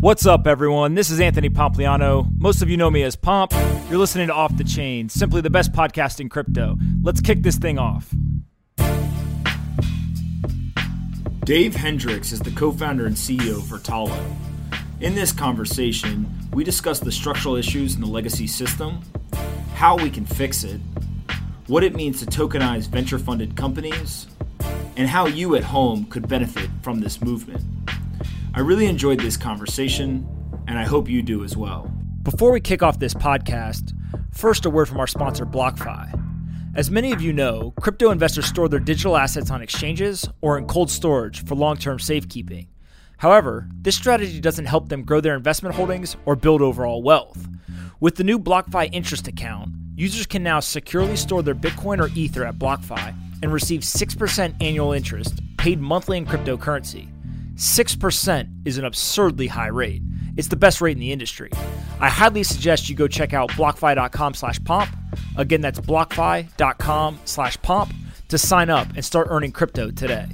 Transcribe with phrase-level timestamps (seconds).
[0.00, 0.94] What's up, everyone?
[0.94, 2.26] This is Anthony Pompliano.
[2.38, 3.52] Most of you know me as Pomp.
[3.90, 6.78] You're listening to Off the Chain, simply the best podcast in crypto.
[7.02, 8.08] Let's kick this thing off.
[11.44, 14.18] Dave Hendricks is the co founder and CEO of Vertalo.
[15.02, 19.02] In this conversation, we discuss the structural issues in the legacy system,
[19.74, 20.80] how we can fix it,
[21.66, 24.28] what it means to tokenize venture funded companies,
[24.96, 27.62] and how you at home could benefit from this movement.
[28.52, 30.26] I really enjoyed this conversation,
[30.66, 31.88] and I hope you do as well.
[32.24, 33.92] Before we kick off this podcast,
[34.32, 36.20] first a word from our sponsor, BlockFi.
[36.74, 40.66] As many of you know, crypto investors store their digital assets on exchanges or in
[40.66, 42.66] cold storage for long term safekeeping.
[43.18, 47.48] However, this strategy doesn't help them grow their investment holdings or build overall wealth.
[48.00, 52.44] With the new BlockFi interest account, users can now securely store their Bitcoin or Ether
[52.44, 57.08] at BlockFi and receive 6% annual interest paid monthly in cryptocurrency.
[57.60, 60.02] 6% is an absurdly high rate.
[60.38, 61.50] It's the best rate in the industry.
[62.00, 64.88] I highly suggest you go check out blockfi.com slash pomp.
[65.36, 67.92] Again, that's blockfi.com slash pomp
[68.28, 70.26] to sign up and start earning crypto today.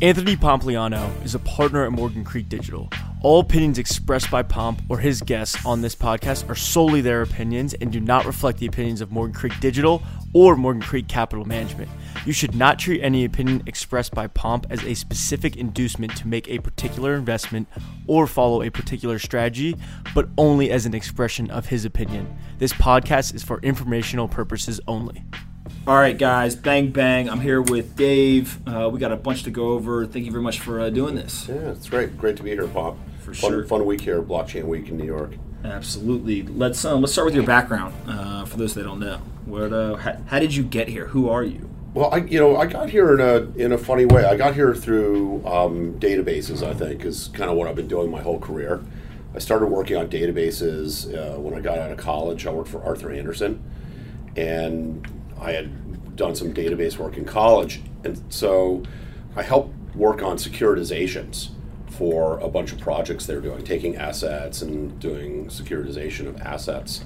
[0.00, 2.88] Anthony Pompliano is a partner at Morgan Creek Digital.
[3.20, 7.74] All opinions expressed by Pomp or his guests on this podcast are solely their opinions
[7.74, 11.90] and do not reflect the opinions of Morgan Creek Digital or Morgan Creek Capital Management.
[12.24, 16.48] You should not treat any opinion expressed by Pomp as a specific inducement to make
[16.48, 17.66] a particular investment
[18.06, 19.74] or follow a particular strategy,
[20.14, 22.38] but only as an expression of his opinion.
[22.58, 25.24] This podcast is for informational purposes only.
[25.88, 27.28] All right, guys, bang bang.
[27.28, 28.60] I'm here with Dave.
[28.68, 30.06] Uh, we got a bunch to go over.
[30.06, 31.48] Thank you very much for uh, doing this.
[31.48, 32.16] Yeah, it's great.
[32.16, 32.98] Great to be here, Pomp.
[33.28, 33.64] For fun, sure.
[33.64, 35.34] Fun week here, Blockchain Week in New York.
[35.64, 36.42] Absolutely.
[36.42, 37.94] Let's um, let's start with your background.
[38.06, 41.08] Uh, for those that don't know, what uh, how, how did you get here?
[41.08, 41.68] Who are you?
[41.94, 44.24] Well, I you know I got here in a in a funny way.
[44.24, 46.66] I got here through um, databases.
[46.66, 48.82] I think is kind of what I've been doing my whole career.
[49.34, 52.46] I started working on databases uh, when I got out of college.
[52.46, 53.62] I worked for Arthur Andersen,
[54.36, 55.06] and
[55.40, 58.82] I had done some database work in college, and so
[59.36, 61.50] I helped work on securitizations
[61.98, 67.04] for a bunch of projects they're doing, taking assets and doing securitization of assets.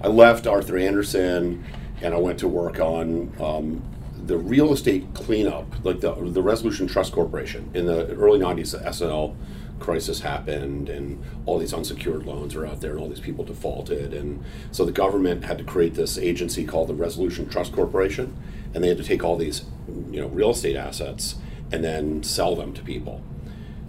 [0.00, 1.62] I left Arthur Andersen
[2.00, 3.82] and I went to work on um,
[4.24, 7.70] the real estate cleanup, like the, the Resolution Trust Corporation.
[7.74, 9.36] In the early 90s, the S&L
[9.78, 14.14] crisis happened and all these unsecured loans are out there and all these people defaulted.
[14.14, 18.34] And so the government had to create this agency called the Resolution Trust Corporation
[18.72, 19.64] and they had to take all these
[20.10, 21.34] you know, real estate assets
[21.70, 23.22] and then sell them to people.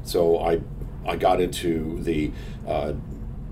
[0.03, 0.61] So I,
[1.05, 2.31] I got into the,
[2.67, 2.93] uh,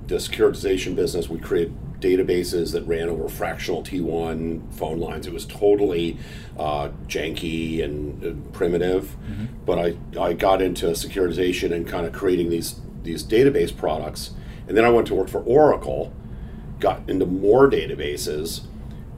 [0.08, 1.30] the securitization business.
[1.30, 5.28] We created databases that ran over fractional T1 phone lines.
[5.28, 6.18] It was totally
[6.58, 9.16] uh, janky and uh, primitive.
[9.66, 14.32] But I, I got into securitization and kind of creating these, these database products.
[14.68, 16.14] And then I went to work for Oracle,
[16.80, 18.62] got into more databases,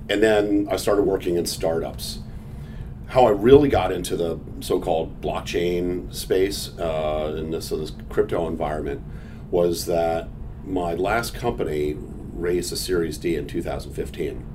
[0.09, 2.19] and then I started working in startups
[3.13, 8.47] how I really got into the so-called blockchain space uh, in this, so this crypto
[8.47, 9.01] environment
[9.51, 10.29] was that
[10.65, 11.95] my last company
[12.33, 14.45] raised a Series D in 2015.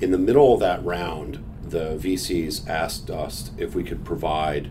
[0.00, 4.70] In the middle of that round, the VCs asked us if we could provide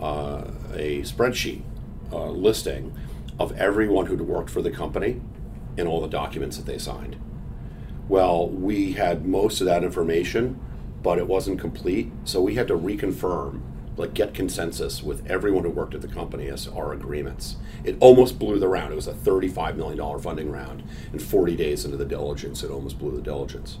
[0.00, 1.62] uh, a spreadsheet
[2.10, 2.96] uh, listing
[3.38, 5.20] of everyone who'd worked for the company
[5.76, 7.16] and all the documents that they signed.
[8.08, 10.58] Well, we had most of that information,
[11.02, 12.10] but it wasn't complete.
[12.24, 13.62] So we had to reconfirm,
[13.96, 17.56] like get consensus with everyone who worked at the company as our agreements.
[17.84, 18.92] It almost blew the round.
[18.92, 20.82] It was a $35 million funding round.
[21.12, 23.78] And 40 days into the diligence, it almost blew the diligence.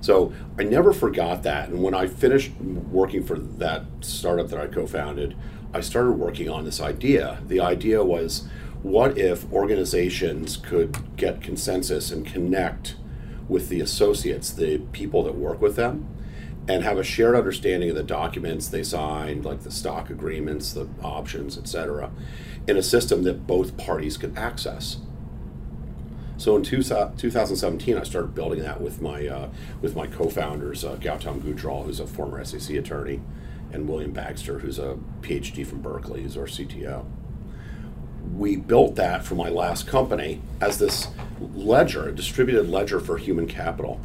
[0.00, 1.68] So I never forgot that.
[1.68, 5.36] And when I finished working for that startup that I co founded,
[5.72, 7.40] I started working on this idea.
[7.46, 8.48] The idea was
[8.82, 12.96] what if organizations could get consensus and connect
[13.48, 16.08] with the associates, the people that work with them,
[16.70, 20.88] and have a shared understanding of the documents they signed, like the stock agreements, the
[21.02, 22.10] options, etc.,
[22.68, 24.98] in a system that both parties could access.
[26.36, 29.48] So in two, 2017, I started building that with my uh,
[29.82, 33.20] with my co-founders, uh, Gautam Gujral, who's a former SEC attorney,
[33.72, 37.04] and William Baxter, who's a PhD from Berkeley, who's our CTO.
[38.32, 41.08] We built that for my last company as this
[41.40, 44.00] ledger, a distributed ledger for human capital,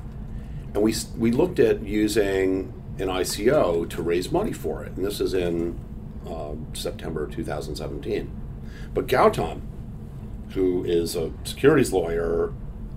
[0.75, 5.21] and we we looked at using an ICO to raise money for it, and this
[5.21, 5.79] is in
[6.27, 8.29] uh, September of 2017.
[8.93, 9.61] But Gautam,
[10.49, 12.53] who is a securities lawyer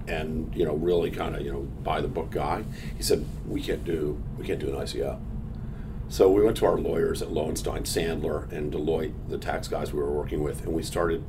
[0.08, 2.64] and you know really kind of you know by the book guy,
[2.96, 5.20] he said we can't do we can't do an ICO.
[6.08, 10.00] So we went to our lawyers at Lowenstein, Sandler, and Deloitte, the tax guys we
[10.00, 11.22] were working with, and we started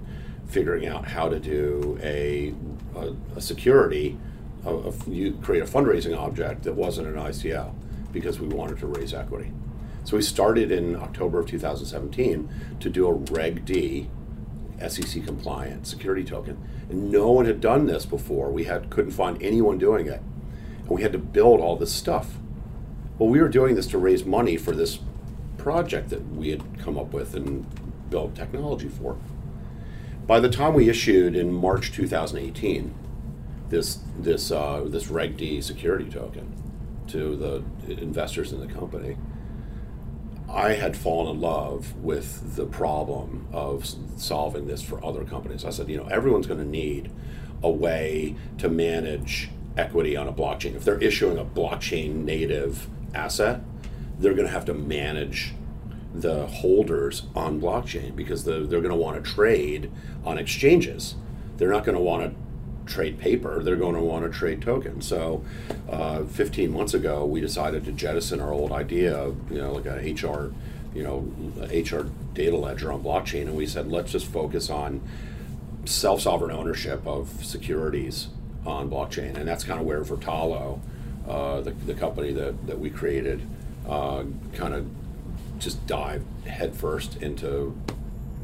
[0.47, 2.55] figuring out how to do a,
[2.95, 4.17] a, a security,
[4.65, 7.73] a, a, you create a fundraising object that wasn't an ICO
[8.11, 9.51] because we wanted to raise equity.
[10.03, 14.09] So we started in October of 2017 to do a Reg D,
[14.87, 16.57] SEC compliant security token,
[16.89, 18.49] and no one had done this before.
[18.49, 20.21] We had couldn't find anyone doing it,
[20.79, 22.37] and we had to build all this stuff.
[23.17, 24.99] Well, we were doing this to raise money for this
[25.57, 27.65] project that we had come up with and
[28.09, 29.17] built technology for.
[30.25, 32.93] By the time we issued in March 2018
[33.69, 36.53] this this uh, this Reg D security token
[37.07, 39.17] to the investors in the company,
[40.51, 43.87] I had fallen in love with the problem of
[44.17, 45.65] solving this for other companies.
[45.65, 47.11] I said, you know, everyone's going to need
[47.61, 50.75] a way to manage equity on a blockchain.
[50.75, 53.61] If they're issuing a blockchain native asset,
[54.17, 55.53] they're going to have to manage
[56.13, 59.91] the holders on blockchain because the, they're going to want to trade
[60.25, 61.15] on exchanges.
[61.57, 62.48] They're not going to want to
[62.89, 65.07] trade paper, they're going to want to trade tokens.
[65.07, 65.43] So,
[65.89, 69.85] uh, 15 months ago, we decided to jettison our old idea of, you know, like
[69.85, 70.51] an HR,
[70.93, 71.31] you know,
[71.71, 75.01] HR data ledger on blockchain, and we said, let's just focus on
[75.85, 78.27] self sovereign ownership of securities
[78.65, 79.35] on blockchain.
[79.37, 80.79] And that's kind of where Vertalo,
[81.27, 83.41] uh, the, the company that, that we created,
[83.87, 84.87] uh, kind of
[85.59, 87.75] just dive headfirst into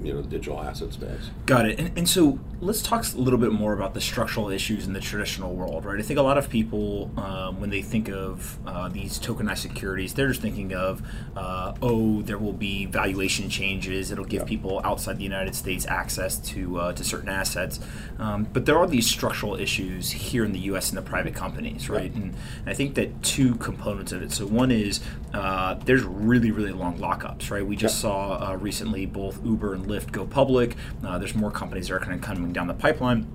[0.02, 1.30] you know the digital asset space.
[1.46, 1.80] Got it.
[1.80, 5.00] And, and so let's talk a little bit more about the structural issues in the
[5.00, 6.00] traditional world, right?
[6.00, 10.14] I think a lot of people, um, when they think of uh, these tokenized securities,
[10.14, 11.02] they're just thinking of,
[11.36, 14.12] uh, oh, there will be valuation changes.
[14.12, 17.80] It'll give people outside the United States access to uh, to certain assets.
[18.20, 20.90] Um, but there are these structural issues here in the U.S.
[20.90, 22.12] in the private companies, right?
[22.14, 22.36] And, and,
[22.68, 24.32] I think that two components of it.
[24.32, 25.02] So one is
[25.34, 27.66] uh, there's really really long lockups, right?
[27.66, 30.76] We just saw uh, recently both Uber and Lyft go public.
[31.04, 33.28] Uh, there's more companies that are kind of coming down the pipeline.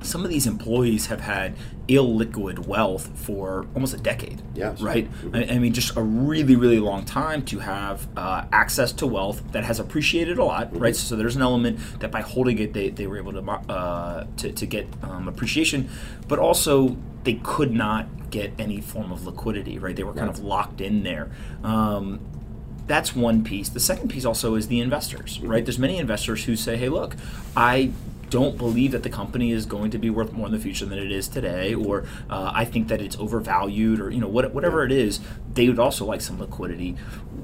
[0.00, 1.56] Some of these employees have had
[1.88, 4.40] illiquid wealth for almost a decade.
[4.54, 4.80] Yes.
[4.80, 5.10] Right?
[5.10, 5.36] Mm-hmm.
[5.36, 9.42] I, I, mean, just a really, really long time to have uh, access to wealth
[9.52, 10.78] that has appreciated a lot, mm-hmm.
[10.78, 10.94] right?
[10.94, 14.26] So, so, there's an element that by holding it, they, they were able to, uh,
[14.36, 15.90] to, to, get um, appreciation,
[16.28, 19.96] but also they could not get any form of liquidity, right?
[19.96, 21.30] They were kind of locked in there.
[21.64, 22.20] Um,
[22.88, 23.68] that's one piece.
[23.68, 25.64] The second piece also is the investors, right?
[25.64, 27.14] There's many investors who say, "Hey, look,
[27.56, 27.92] I
[28.30, 30.98] don't believe that the company is going to be worth more in the future than
[30.98, 34.84] it is today, or uh, I think that it's overvalued, or you know what, whatever
[34.84, 35.20] it is,
[35.54, 36.96] they would also like some liquidity.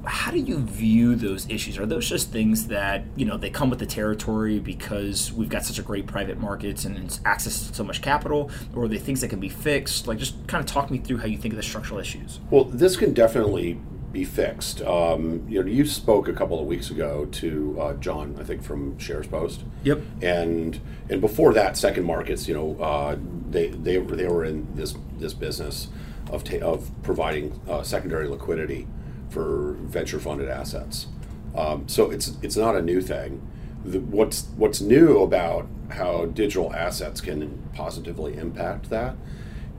[0.05, 1.79] How do you view those issues?
[1.79, 5.65] Are those just things that you know they come with the territory because we've got
[5.65, 9.21] such a great private markets and access to so much capital, or are they things
[9.23, 10.07] that can be fixed?
[10.07, 12.41] Like just kind of talk me through how you think of the structural issues.
[12.51, 13.79] Well, this can definitely
[14.15, 14.81] be fixed.
[14.81, 18.63] Um, you know, you spoke a couple of weeks ago to uh, John, I think
[18.63, 19.65] from SharesPost.
[19.83, 20.01] Yep.
[20.23, 20.81] And
[21.11, 23.19] and before that, Second Markets, you know, uh,
[23.51, 25.89] they they they were in this this business
[26.31, 28.87] of ta- of providing uh, secondary liquidity
[29.29, 31.09] for venture funded assets.
[31.55, 33.43] Um, so it's it's not a new thing.
[33.85, 39.17] The, what's what's new about how digital assets can positively impact that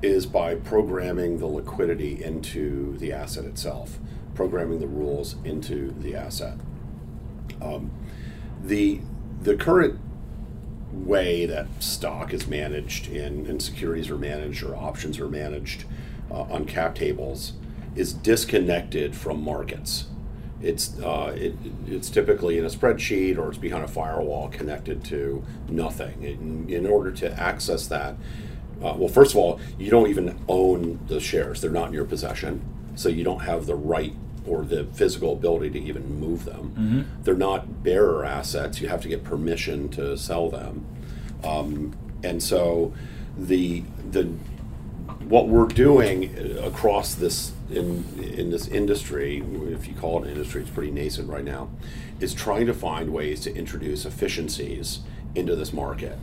[0.01, 3.97] is by programming the liquidity into the asset itself
[4.35, 6.57] programming the rules into the asset.
[7.61, 7.91] Um,
[8.63, 9.01] the
[9.41, 9.99] the current
[10.91, 15.83] way that stock is managed in and securities are managed or options are managed
[16.31, 17.53] uh, on cap tables
[17.95, 20.05] is disconnected from markets.
[20.61, 25.43] It's uh, it, it's typically in a spreadsheet or it's behind a firewall connected to
[25.69, 26.23] nothing.
[26.23, 28.15] In, in order to access that,
[28.81, 32.05] uh, well, first of all, you don't even own the shares; they're not in your
[32.05, 32.61] possession,
[32.95, 34.15] so you don't have the right
[34.47, 36.73] or the physical ability to even move them.
[36.77, 37.23] Mm-hmm.
[37.23, 38.81] They're not bearer assets.
[38.81, 40.85] You have to get permission to sell them.
[41.43, 42.93] Um, and so
[43.37, 44.23] the the
[45.27, 50.61] what we're doing across this in in this industry, if you call it an industry,
[50.61, 51.69] it's pretty nascent right now,
[52.19, 54.99] is trying to find ways to introduce efficiencies
[55.33, 56.17] into this market.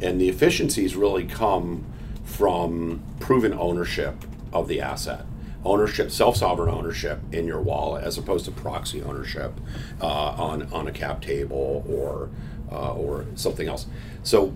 [0.00, 1.84] And the efficiencies really come
[2.24, 5.26] from proven ownership of the asset
[5.64, 9.52] ownership, self-sovereign ownership in your wallet, as opposed to proxy ownership
[10.00, 12.30] uh, on on a cap table or
[12.70, 13.86] uh, or something else.
[14.22, 14.48] So,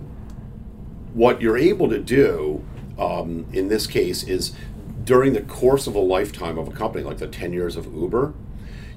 [1.13, 2.65] what you're able to do
[2.99, 4.53] um, in this case is
[5.05, 8.33] during the course of a lifetime of a company, like the 10 years of Uber,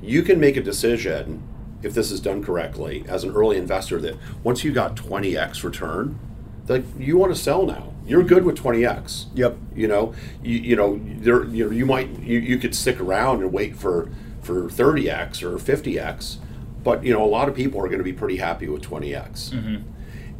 [0.01, 1.43] you can make a decision
[1.83, 6.17] if this is done correctly as an early investor that once you got 20x return,
[6.65, 9.25] that you want to sell now you're good with 20x.
[9.35, 9.57] Yep.
[9.75, 13.41] You know, you, you know, there you, know, you might you, you could stick around
[13.41, 14.09] and wait for
[14.41, 16.37] for 30x or 50x,
[16.83, 19.49] but you know, a lot of people are going to be pretty happy with 20x.
[19.51, 19.75] Mm-hmm.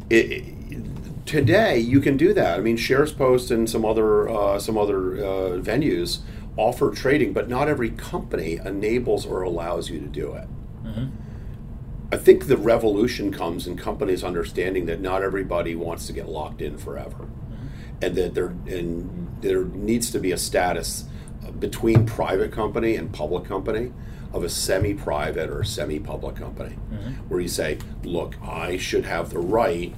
[0.08, 2.58] it, it, today you can do that.
[2.58, 6.20] I mean, SharesPost and some other uh, some other uh, venues
[6.56, 10.48] offer trading, but not every company enables or allows you to do it.
[12.10, 16.62] I think the revolution comes in companies understanding that not everybody wants to get locked
[16.62, 17.28] in forever,
[18.00, 21.04] and that there and there needs to be a status
[21.58, 23.92] between private company and public company
[24.32, 26.74] of a semi-private or semi-public company,
[27.28, 29.94] where you say, "Look, I should have the right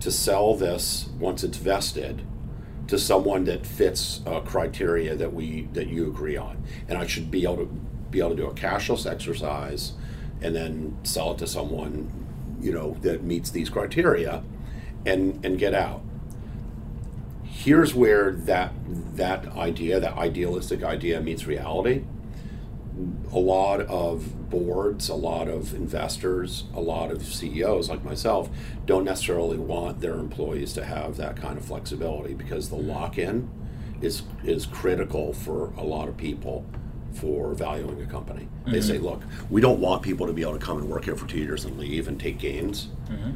[0.00, 2.22] to sell this once it's vested."
[2.88, 7.30] To someone that fits uh, criteria that we that you agree on, and I should
[7.30, 7.70] be able to
[8.10, 9.92] be able to do a cashless exercise
[10.42, 12.10] and then sell it to someone
[12.60, 14.42] you know that meets these criteria
[15.06, 16.02] and and get out
[17.64, 18.72] here's where that
[19.16, 22.02] that idea that idealistic idea meets reality
[23.32, 28.48] a lot of boards a lot of investors a lot of CEOs like myself
[28.86, 33.48] don't necessarily want their employees to have that kind of flexibility because the lock-in
[34.00, 36.64] is is critical for a lot of people
[37.12, 38.48] for valuing a company.
[38.66, 38.80] They Mm-hmm.
[38.82, 41.26] say, look, we don't want people to be able to come and work here for
[41.26, 42.86] two years and leave and take gains.
[43.10, 43.32] Mm-hmm.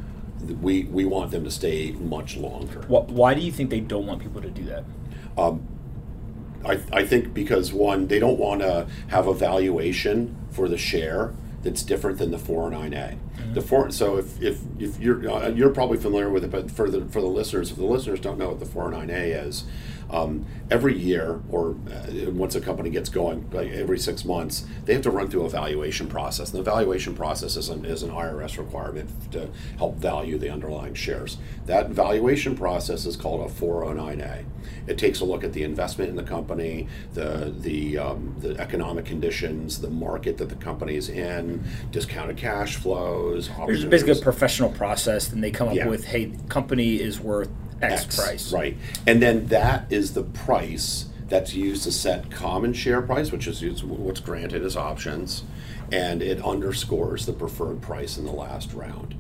[0.60, 2.82] We, we want them to stay much longer.
[2.88, 4.84] Why do you think they don't want people to do that?
[6.64, 11.34] I, I think because one, they don't want to have a valuation for the share
[11.62, 13.18] that's different than the 409A.
[13.54, 16.90] The four, so if, if, if you're uh, you're probably familiar with it, but for
[16.90, 19.64] the for the listeners, if the listeners don't know what the 409A is,
[20.14, 24.92] um, every year or uh, once a company gets going, like every six months, they
[24.94, 26.52] have to run through a valuation process.
[26.52, 30.94] And the valuation process is an, is an IRS requirement to help value the underlying
[30.94, 31.38] shares.
[31.66, 34.44] That valuation process is called a 409A.
[34.87, 39.04] It takes a look at the investment in the company, the the um, the economic
[39.04, 43.50] conditions, the market that the company is in, discounted cash flows.
[43.66, 45.88] There's basically a professional process, and they come up Yeah.
[45.88, 47.50] with, "Hey, company is worth
[47.81, 48.76] X, price." Right.
[49.07, 53.83] And then that is the price that's used to set common share price, which is
[53.83, 55.43] what's granted as options,
[55.90, 59.14] and it underscores the preferred price in the last round.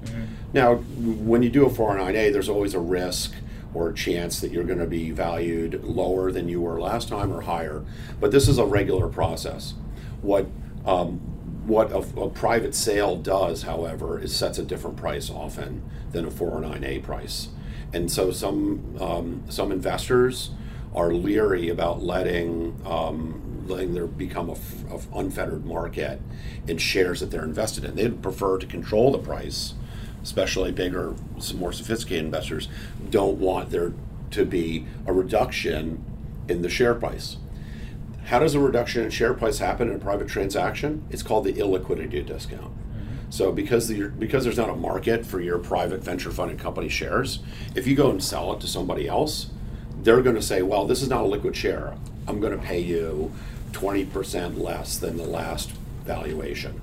[0.52, 3.34] Now, when you do a 409A, there's always a risk
[3.74, 7.32] or a chance that you're going to be valued lower than you were last time
[7.32, 7.82] or higher.
[8.20, 9.74] But this is a regular process.
[10.22, 10.46] What
[10.86, 11.18] um,
[11.66, 15.82] what a, a private sale does, however, is sets a different price often
[16.12, 17.48] than a 409A price.
[17.94, 20.50] And so some um, some investors
[20.96, 24.56] are leery about letting um, letting there become a,
[25.14, 26.20] unfettered market
[26.66, 27.94] in shares that they're invested in.
[27.94, 29.74] They'd prefer to control the price,
[30.24, 31.14] especially bigger,
[31.54, 32.68] more sophisticated investors
[33.10, 33.92] don't want there
[34.32, 36.04] to be a reduction
[36.48, 37.36] in the share price.
[38.24, 41.04] How does a reduction in share price happen in a private transaction?
[41.10, 42.72] It's called the illiquidity discount.
[43.34, 47.40] So because the, because there's not a market for your private venture funded company shares,
[47.74, 49.48] if you go and sell it to somebody else,
[50.04, 51.96] they're going to say, "Well, this is not a liquid share.
[52.28, 53.32] I'm going to pay you
[53.72, 55.72] 20% less than the last
[56.04, 56.80] valuation."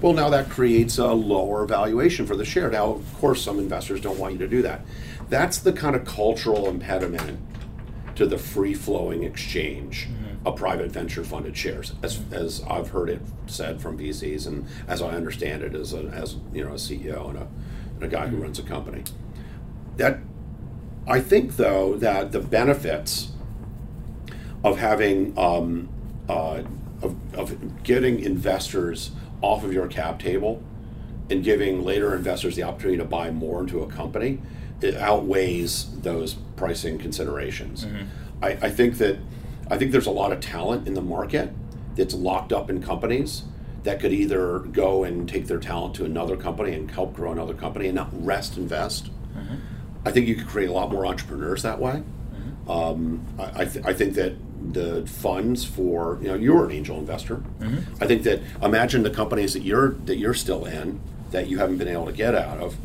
[0.00, 2.70] Well, now that creates a lower valuation for the share.
[2.70, 4.82] Now, of course, some investors don't want you to do that.
[5.28, 7.40] That's the kind of cultural impediment
[8.14, 10.06] to the free flowing exchange
[10.44, 15.00] of private venture funded shares, as, as I've heard it said from VCs, and as
[15.00, 17.48] I understand it as a, as you know a CEO and a,
[17.94, 19.04] and a guy who runs a company.
[19.96, 20.18] That
[21.06, 23.32] I think though that the benefits
[24.62, 25.88] of having um,
[26.28, 26.62] uh,
[27.02, 29.10] of, of getting investors
[29.40, 30.62] off of your cap table
[31.30, 34.40] and giving later investors the opportunity to buy more into a company
[34.80, 37.84] it outweighs those pricing considerations.
[38.42, 39.18] I, I think that
[39.70, 41.52] I think there's a lot of talent in the market
[41.96, 43.44] that's locked up in companies
[43.84, 47.54] that could either go and take their talent to another company and help grow another
[47.54, 49.10] company and not rest invest.
[49.36, 49.56] Mm-hmm.
[50.06, 52.02] I think you could create a lot more entrepreneurs that way.
[52.02, 52.70] Mm-hmm.
[52.70, 54.34] Um, I, I, th- I think that
[54.72, 57.36] the funds for you know you're an angel investor.
[57.60, 58.02] Mm-hmm.
[58.02, 61.78] I think that imagine the companies that you're that you're still in that you haven't
[61.78, 62.76] been able to get out of.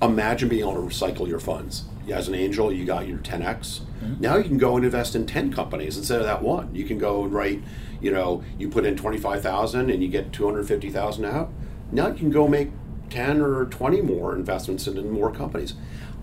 [0.00, 1.84] Imagine being able to recycle your funds.
[2.10, 3.82] As an angel, you got your 10x.
[4.18, 6.74] Now you can go and invest in 10 companies instead of that one.
[6.74, 7.62] You can go and write,
[8.00, 11.50] you know, you put in 25,000 and you get 250,000 out.
[11.92, 12.70] Now you can go make
[13.10, 15.74] 10 or 20 more investments in more companies.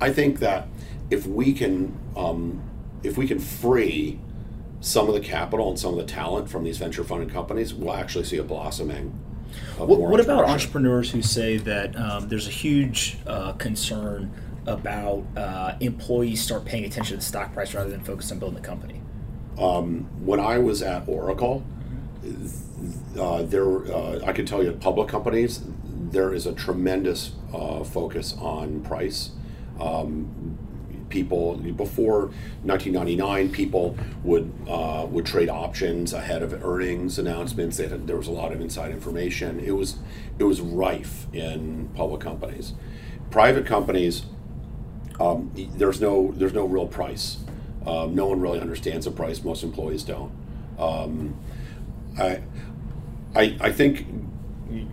[0.01, 0.67] I think that
[1.09, 2.61] if we can um,
[3.03, 4.19] if we can free
[4.81, 7.93] some of the capital and some of the talent from these venture funded companies, we'll
[7.93, 9.17] actually see a blossoming.
[9.77, 14.31] Of What, what about entrepreneurs who say that um, there's a huge uh, concern
[14.69, 18.61] about uh, employees start paying attention to the stock price rather than focus on building
[18.61, 19.01] the company?
[20.23, 21.65] when I was at Oracle,
[23.19, 25.61] uh, there uh, I can tell you public companies
[26.11, 29.31] there is a tremendous uh, focus on price.
[29.79, 30.57] Um,
[31.09, 32.31] people before
[32.63, 37.77] 1999, people would uh, would trade options ahead of earnings announcements.
[37.77, 39.59] Had, there was a lot of inside information.
[39.59, 39.97] It was
[40.37, 42.73] it was rife in public companies.
[43.31, 44.23] Private companies,
[45.19, 47.37] um, there's no there's no real price.
[47.85, 49.43] Um, no one really understands the price.
[49.43, 50.31] Most employees don't.
[50.77, 51.35] Um,
[52.17, 52.41] I,
[53.35, 54.05] I I think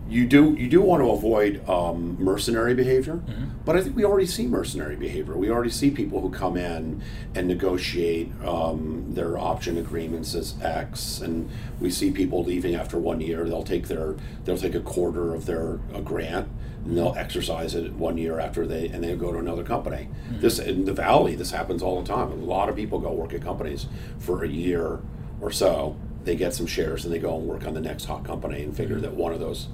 [0.09, 3.49] you do you do want to avoid um, mercenary behavior, mm-hmm.
[3.63, 5.37] but I think we already see mercenary behavior.
[5.37, 7.03] We already see people who come in
[7.35, 13.21] and negotiate um, their option agreements as X, and we see people leaving after one
[13.21, 13.45] year.
[13.45, 14.15] They'll take their
[14.45, 16.49] they'll take a quarter of their grant
[16.87, 20.07] and they'll exercise it one year after they and they go to another company.
[20.29, 20.39] Mm-hmm.
[20.39, 22.31] This in the valley, this happens all the time.
[22.31, 23.87] A lot of people go work at companies
[24.19, 25.01] for a year
[25.41, 28.23] or so they get some shares and they go and work on the next hot
[28.25, 29.69] company and figure that one of those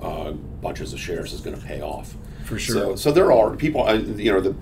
[0.00, 2.16] uh, bunches of shares is going to pay off.
[2.44, 2.74] For sure.
[2.74, 4.56] So, so there are people, uh, you know, the,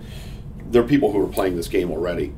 [0.67, 2.35] there are people who are playing this game already.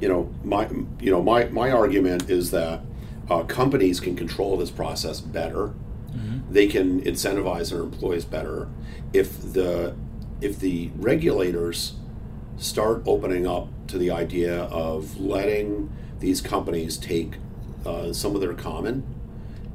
[0.00, 0.68] You know, my,
[1.00, 2.80] you know, my, my argument is that
[3.28, 5.74] uh, companies can control this process better.
[6.10, 6.52] Mm-hmm.
[6.52, 8.68] They can incentivize their employees better
[9.12, 9.94] if the
[10.40, 11.94] if the regulators
[12.56, 17.36] start opening up to the idea of letting these companies take
[17.86, 19.02] uh, some of their common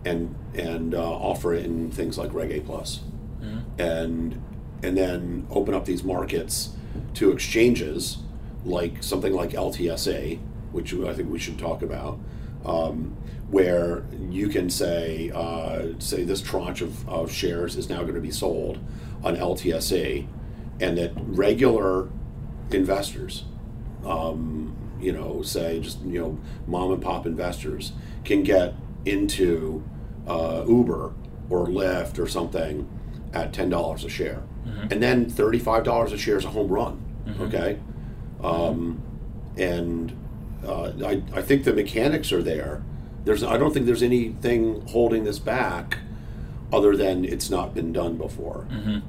[0.06, 3.02] and and uh, offer it in things like Reg A Plus,
[3.42, 3.82] mm-hmm.
[3.82, 4.42] and
[4.84, 6.72] and then open up these markets
[7.16, 8.18] to exchanges
[8.66, 10.40] like something like LTSE,
[10.72, 12.20] which I think we should talk about,
[12.66, 13.16] um,
[13.50, 18.22] where you can say uh, say this tranche of, of shares is now going to
[18.22, 18.80] be sold
[19.24, 20.28] on LTSE,
[20.80, 22.10] and that regular
[22.72, 23.46] investors
[24.06, 27.92] um, you know, say just you know, mom and pop investors
[28.24, 28.74] can get
[29.06, 29.84] into
[30.28, 31.14] uh, Uber
[31.50, 32.90] or Lyft or something
[33.34, 34.88] at ten dollars a share, mm-hmm.
[34.92, 37.04] and then thirty-five dollars a share is a home run.
[37.26, 37.44] Mm-hmm.
[37.44, 37.80] Okay,
[38.42, 39.02] um,
[39.58, 40.18] and
[40.66, 42.84] uh, I I think the mechanics are there.
[43.26, 46.00] There's I don't think there's anything holding this back
[46.74, 48.66] other than it's not been done before.
[48.72, 49.00] Mm-hmm.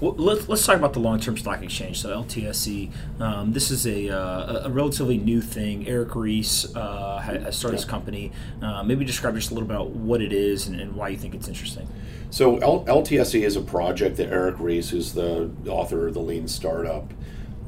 [0.00, 2.00] Well, let's, let's talk about the long-term stock exchange.
[2.00, 5.86] So LTSE, um, this is a, uh, a relatively new thing.
[5.86, 7.80] Eric Ries uh, has started yeah.
[7.80, 8.32] this company.
[8.62, 11.18] Uh, maybe describe just a little bit about what it is and, and why you
[11.18, 11.86] think it's interesting.
[12.30, 16.48] So L- LTSE is a project that Eric Ries, who's the author of the Lean
[16.48, 17.12] Startup,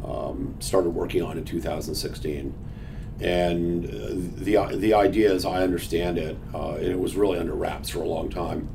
[0.03, 2.55] um, started working on in 2016
[3.21, 3.91] and uh,
[4.43, 8.09] the the idea, as I understand it, uh, it was really under wraps for a
[8.09, 8.69] long time,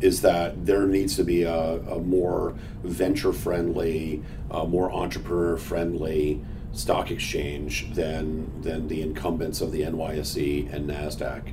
[0.00, 6.42] is that there needs to be a, a more venture friendly, uh, more entrepreneur friendly
[6.72, 11.52] stock exchange than than the incumbents of the NYSE and Nasdaq.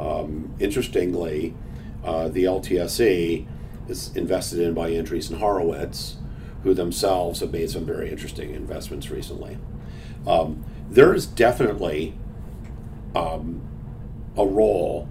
[0.00, 1.54] Um, interestingly,
[2.04, 3.46] uh, the LTSE
[3.88, 6.16] is invested in by Andreessen Horowitz,
[6.62, 9.58] who themselves have made some very interesting investments recently.
[10.26, 12.14] Um, there is definitely
[13.16, 13.60] um,
[14.36, 15.08] a role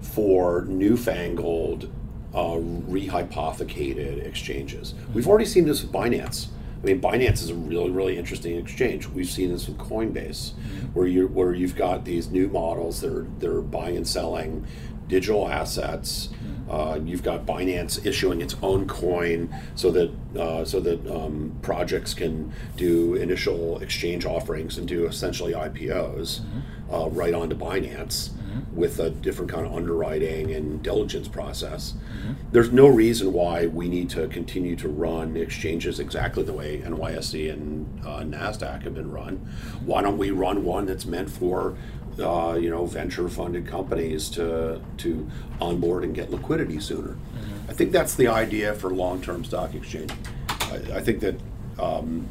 [0.00, 1.90] for newfangled
[2.32, 2.56] uh,
[2.88, 4.94] rehypothecated exchanges.
[5.12, 6.48] We've already seen this with Binance.
[6.80, 9.08] I mean, Binance is a really, really interesting exchange.
[9.08, 10.86] We've seen this with Coinbase, mm-hmm.
[10.92, 14.64] where you where you've got these new models that are they're buying and selling
[15.08, 16.28] digital assets.
[16.68, 16.70] Mm-hmm.
[16.70, 22.14] Uh, you've got Binance issuing its own coin so that uh, so that um, projects
[22.14, 26.94] can do initial exchange offerings and do essentially IPOs mm-hmm.
[26.94, 28.30] uh, right onto Binance
[28.72, 31.92] with a different kind of underwriting and diligence process.
[31.92, 32.32] Mm-hmm.
[32.52, 37.52] There's no reason why we need to continue to run exchanges exactly the way NYSE
[37.52, 39.36] and uh, Nasdaq have been run.
[39.84, 41.76] Why don't we run one that's meant for
[42.18, 45.28] uh, you know venture funded companies to to
[45.60, 47.10] onboard and get liquidity sooner?
[47.10, 47.70] Mm-hmm.
[47.70, 50.12] I think that's the idea for long term stock exchange.
[50.48, 51.36] I, I think that.
[51.78, 52.28] Um,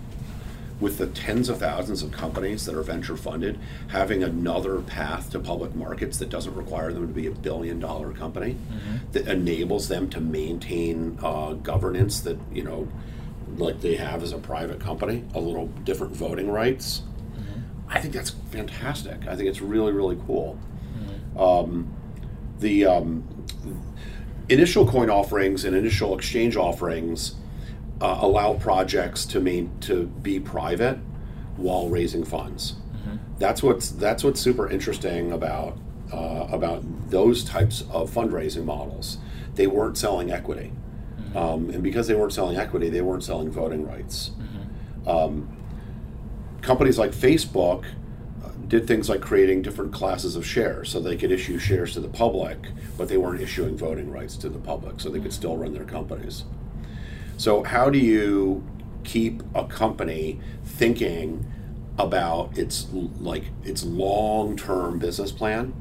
[0.80, 5.40] with the tens of thousands of companies that are venture funded, having another path to
[5.40, 8.98] public markets that doesn't require them to be a billion dollar company, mm-hmm.
[9.14, 12.88] that enables them to maintain uh, governance that, you know,
[13.58, 17.04] like they have as a private company, a little different voting rights.
[17.88, 19.28] I think that's fantastic.
[19.28, 20.60] I think it's really, really cool.
[20.98, 21.40] Mm-hmm.
[21.40, 21.94] Um,
[22.60, 23.46] the um,
[24.50, 27.36] initial coin offerings and initial exchange offerings
[28.02, 30.98] uh, allow projects to main, to be private
[31.58, 32.74] while raising funds.
[32.74, 33.18] Mm-hmm.
[33.40, 35.78] That's what's that's what's super interesting about
[36.12, 39.18] uh, about those types of fundraising models.
[39.56, 40.74] They weren't selling equity,
[41.20, 41.38] mm-hmm.
[41.38, 44.32] um, and because they weren't selling equity, they weren't selling voting rights.
[44.32, 45.10] Mm-hmm.
[45.10, 45.55] Um,
[46.66, 47.86] companies like Facebook,
[48.44, 52.00] uh, did things like creating different classes of shares so they could issue shares to
[52.00, 52.58] the public,
[52.98, 55.86] but they weren't issuing voting rights to the public, so they could still run their
[55.86, 56.44] companies.
[57.38, 58.66] So, how do you
[59.04, 61.46] keep a company thinking
[62.00, 65.74] about its like its long-term business plan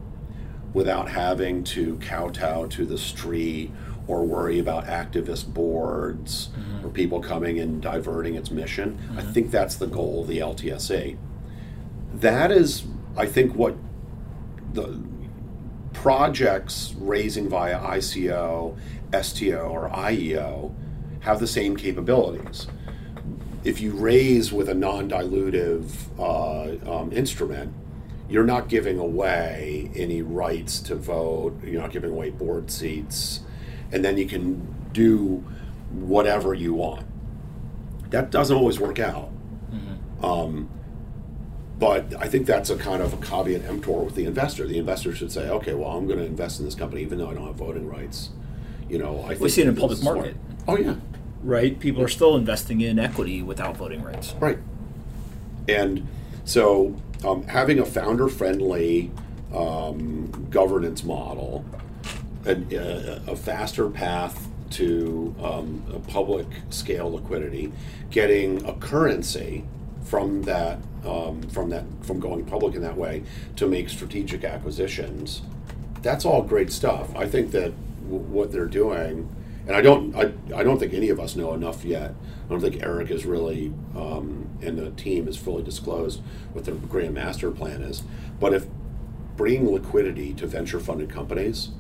[0.75, 3.71] without having to kowtow to the street
[4.07, 6.51] or worry about activist boards
[6.83, 8.99] or people coming and diverting its mission?
[9.17, 11.17] I think that's the goal of the LTSE.
[12.15, 12.85] that is,
[13.17, 13.75] I think, what
[14.73, 15.01] the
[15.93, 18.77] projects raising via ICO,
[19.23, 20.75] STO, or IEO
[21.21, 22.67] have the same capabilities.
[23.65, 25.87] If you raise with a non dilutive
[26.19, 27.73] uh, um, instrument,
[28.29, 33.41] you're not giving away any rights to vote, you're not giving away board seats,
[33.95, 35.45] and then you can do
[35.91, 37.07] whatever you want.
[38.11, 39.31] That doesn't always work out.
[40.23, 40.69] Um,
[41.79, 44.67] but I think that's a kind of a caveat emptor with the investor.
[44.67, 47.29] The investor should say, okay, well, I'm going to invest in this company even though
[47.29, 48.31] I don't have voting rights.
[48.89, 50.17] You know, I think We see it in public is smart.
[50.19, 50.37] market.
[50.67, 50.95] Oh yeah,
[51.43, 51.79] right?
[51.79, 54.35] People are still investing in equity without voting rights.
[54.41, 54.59] right.
[55.69, 56.07] And
[56.45, 59.11] so um, having a founder-friendly
[59.55, 61.65] um, governance model,
[62.47, 67.73] and uh, a faster path to um, a public scale liquidity,
[68.11, 69.65] getting a currency
[70.03, 73.23] from that um, from that from going public in that way
[73.57, 75.43] to make strategic acquisitions.
[76.03, 77.15] That's all great stuff.
[77.17, 77.73] I think that
[78.05, 79.29] w- what they're doing,
[79.67, 82.15] and I don't I, I don't think any of us know enough yet.
[82.47, 86.21] I don't think Eric is really um, and the team is fully disclosed
[86.53, 88.03] what their grand master plan is.
[88.41, 88.67] But if
[89.37, 91.71] bringing liquidity to venture funded companies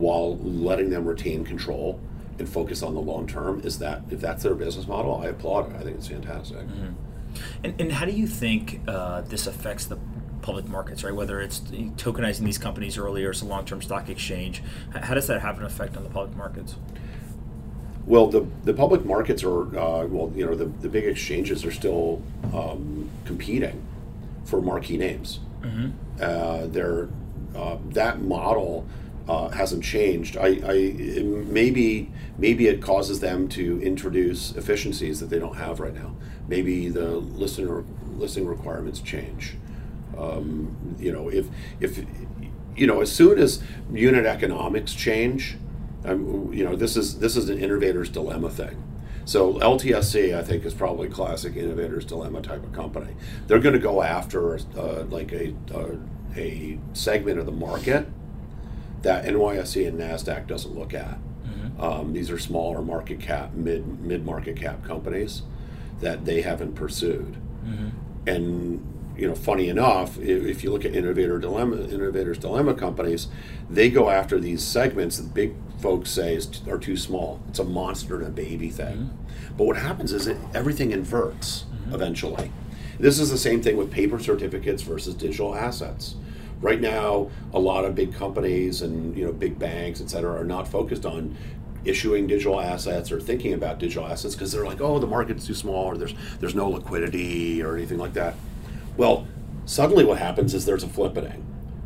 [0.00, 2.00] while letting them retain control
[2.38, 5.70] and focus on the long term is that if that's their business model, I applaud
[5.70, 5.76] it.
[5.76, 6.60] I think it's fantastic.
[7.62, 9.98] And, and how do you think uh, this affects the
[10.40, 11.14] public markets, right?
[11.14, 14.62] Whether it's tokenizing these companies earlier, it's a long-term stock exchange.
[14.94, 16.76] How does that have an effect on the public markets?
[18.06, 21.70] Well, the, the public markets are, uh, well, you know, the, the big exchanges are
[21.70, 22.22] still
[22.54, 23.82] um, competing
[24.44, 25.40] for marquee names.
[26.20, 27.10] Uh, they're,
[27.54, 28.86] uh, that model
[29.28, 30.36] uh, hasn't changed.
[30.36, 35.94] I, I maybe maybe it causes them to introduce efficiencies that they don't have right
[35.94, 36.16] now.
[36.48, 37.84] Maybe the listener
[38.16, 39.56] listing requirements change.
[40.18, 41.46] Um, you know, if
[41.80, 42.04] if
[42.76, 45.56] you know, as soon as unit economics change,
[46.04, 48.82] you know, this is this is an innovator's dilemma thing.
[49.26, 53.14] So LTSE, I think, is probably classic innovator's dilemma type of company.
[53.46, 55.98] They're going to go after uh, like a, a
[56.36, 58.06] a segment of the market
[59.02, 61.18] that NYSE and Nasdaq doesn't look at.
[61.44, 61.80] Mm-hmm.
[61.80, 65.42] Um, these are smaller market cap, mid mid market cap companies
[66.00, 67.36] that they haven't pursued.
[67.64, 67.88] Mm-hmm.
[68.26, 68.86] And
[69.16, 73.28] you know, funny enough, if you look at innovator dilemma, innovators dilemma companies,
[73.68, 77.40] they go after these segments that big folks say is are too small.
[77.48, 78.96] It's a monster and a baby thing.
[78.96, 79.56] Mm-hmm.
[79.56, 82.50] But what happens is it everything inverts eventually.
[82.98, 86.16] This is the same thing with paper certificates versus digital assets.
[86.60, 90.44] Right now, a lot of big companies and you know big banks, et cetera, are
[90.44, 91.36] not focused on
[91.84, 95.54] issuing digital assets or thinking about digital assets because they're like, oh, the market's too
[95.54, 98.34] small, or there's there's no liquidity or anything like that.
[98.96, 99.26] Well,
[99.64, 101.42] suddenly what happens is there's a flippening.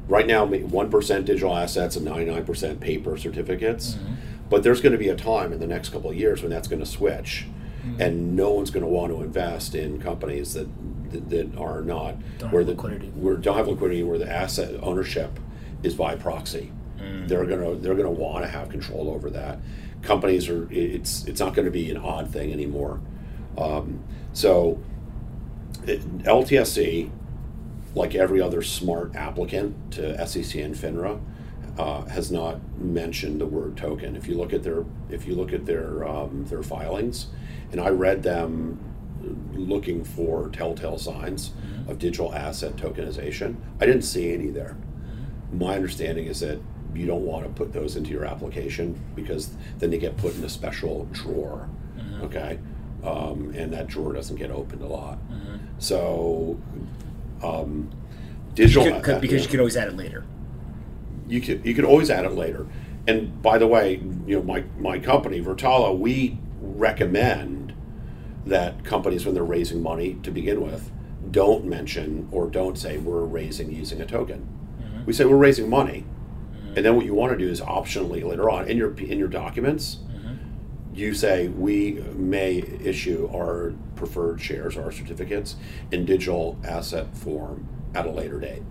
[0.09, 3.95] Right now, one percent digital assets and ninety nine percent paper certificates.
[3.95, 4.15] Mm-hmm.
[4.51, 6.69] But there's going to be a time in the next couple of years when that's
[6.69, 7.47] going to switch,
[7.83, 8.01] mm-hmm.
[8.01, 10.69] and no one's going to want to invest in companies that
[11.15, 13.07] that, that are not Don't where the liquidity.
[13.09, 15.39] where don't have liquidity where the asset ownership
[15.83, 16.71] is by proxy.
[17.27, 19.59] They're gonna they're gonna want to have control over that.
[20.03, 23.01] Companies are it's it's not going to be an odd thing anymore.
[23.59, 24.79] Um, so
[25.87, 27.11] it, LTSE,
[27.95, 31.21] like every other smart applicant to SEC and FINRA,
[31.79, 34.17] uh, has not mentioned the word token.
[34.17, 37.27] If you look at their if you look at their um, their filings,
[37.71, 38.79] and I read them
[39.55, 41.53] looking for telltale signs
[41.89, 44.77] of digital asset tokenization, I didn't see any there.
[45.53, 46.59] My understanding is that
[46.95, 50.45] you don't want to put those into your application because then they get put in
[50.45, 51.69] a special drawer,
[52.23, 52.59] okay,
[53.05, 55.19] um, and that drawer doesn't get opened a lot.
[55.79, 56.59] So,
[57.43, 57.91] um,
[58.55, 60.25] digital Because, because you can always add it later.
[61.29, 62.67] you could you could always add it later.
[63.07, 67.64] And by the way, you know my my company Vertalo, we recommend
[68.47, 70.91] that companies when they're raising money to begin with
[71.31, 74.47] don't mention or don't say we're raising using a token.
[74.81, 75.05] Mm-hmm.
[75.07, 76.05] We say we're raising money,
[76.55, 76.77] mm-hmm.
[76.77, 79.29] and then what you want to do is optionally later on in your in your
[79.29, 80.35] documents, mm-hmm.
[80.95, 85.57] you say we may issue our preferred shares, our certificates,
[85.91, 88.63] in digital asset form at a later date,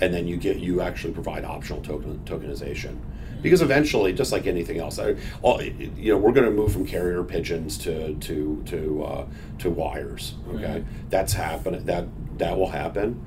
[0.00, 2.98] and then you get you actually provide optional token tokenization.
[3.42, 6.86] Because eventually, just like anything else, I, all, you know, we're going to move from
[6.86, 9.26] carrier pigeons to to to uh,
[9.58, 10.34] to wires.
[10.54, 11.84] Okay, that's happening.
[11.86, 12.06] That
[12.38, 13.26] that will happen.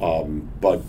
[0.00, 0.82] Um, but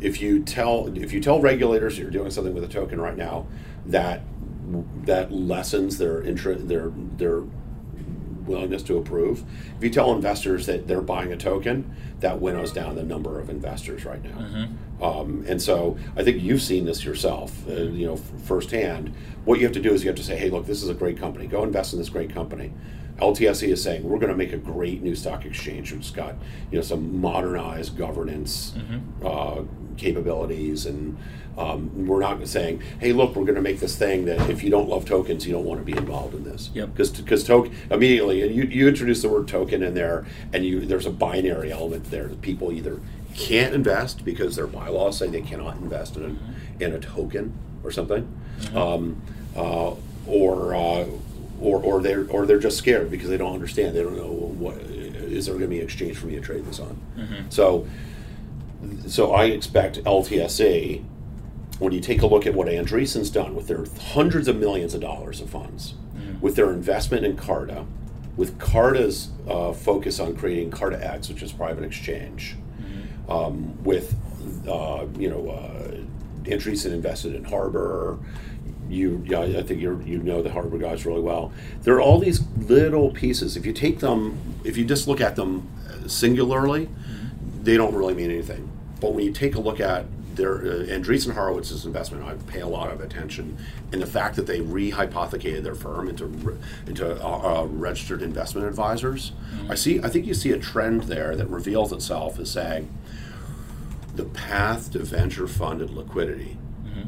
[0.00, 3.46] if you tell if you tell regulators you're doing something with a token right now,
[3.86, 4.22] that
[5.04, 7.42] that lessens their interest their their
[8.52, 9.42] willingness to approve.
[9.76, 13.50] If you tell investors that they're buying a token, that winnows down the number of
[13.50, 14.38] investors right now.
[15.04, 19.12] Um, and so I think you've seen this yourself, uh, you know, f- firsthand.
[19.44, 20.94] What you have to do is you have to say, hey, look, this is a
[20.94, 21.46] great company.
[21.48, 22.72] Go invest in this great company.
[23.18, 25.92] LTSE is saying we're going to make a great new stock exchange.
[25.92, 26.34] It's got
[26.70, 28.74] you know some modernized governance
[29.24, 29.62] uh,
[30.02, 31.16] capabilities, and
[31.56, 34.70] um, we're not saying, hey, look, we're going to make this thing that if you
[34.70, 36.70] don't love tokens, you don't want to be involved in this.
[36.74, 36.90] Yep.
[36.92, 41.06] Because because token immediately you you introduce the word token in there, and you there's
[41.06, 43.00] a binary element there that people either
[43.34, 46.38] can't invest because their bylaws say they cannot invest in
[46.80, 47.52] a in a token
[47.84, 48.28] or something,
[48.74, 49.20] um,
[49.56, 49.94] uh,
[50.26, 50.74] or.
[50.74, 51.06] Uh,
[51.60, 53.94] or, or they're or they're just scared because they don't understand.
[53.94, 56.64] They don't know what is there going to be an exchange for me to trade
[56.66, 57.00] this on.
[57.50, 57.86] So,
[59.06, 61.04] so I expect LTSE
[61.78, 65.00] when you take a look at what Andreessen's done with their hundreds of millions of
[65.00, 65.94] dollars of funds,
[66.40, 67.84] with their investment in Carta,
[68.36, 72.56] with Carta's uh, focus on creating Carta X, which is private exchange,
[73.28, 74.14] um, with
[74.68, 75.96] uh, you know uh,
[76.44, 78.18] Andreessen invested in Harbor.
[78.88, 81.52] You, yeah, I think you you know the Harbor guys really well.
[81.82, 83.56] There are all these little pieces.
[83.56, 85.68] If you take them, if you just look at them
[86.06, 86.88] singularly,
[87.62, 88.71] they don't really mean anything.
[89.02, 92.66] But when you take a look at their uh, Andreessen Horowitz's investment, I pay a
[92.68, 93.58] lot of attention,
[93.92, 98.66] and the fact that they rehypothecated their firm into re- into uh, uh, registered investment
[98.68, 99.32] advisors.
[99.68, 100.00] I see.
[100.00, 102.88] I think you see a trend there that reveals itself as saying
[104.14, 106.56] the path to venture funded liquidity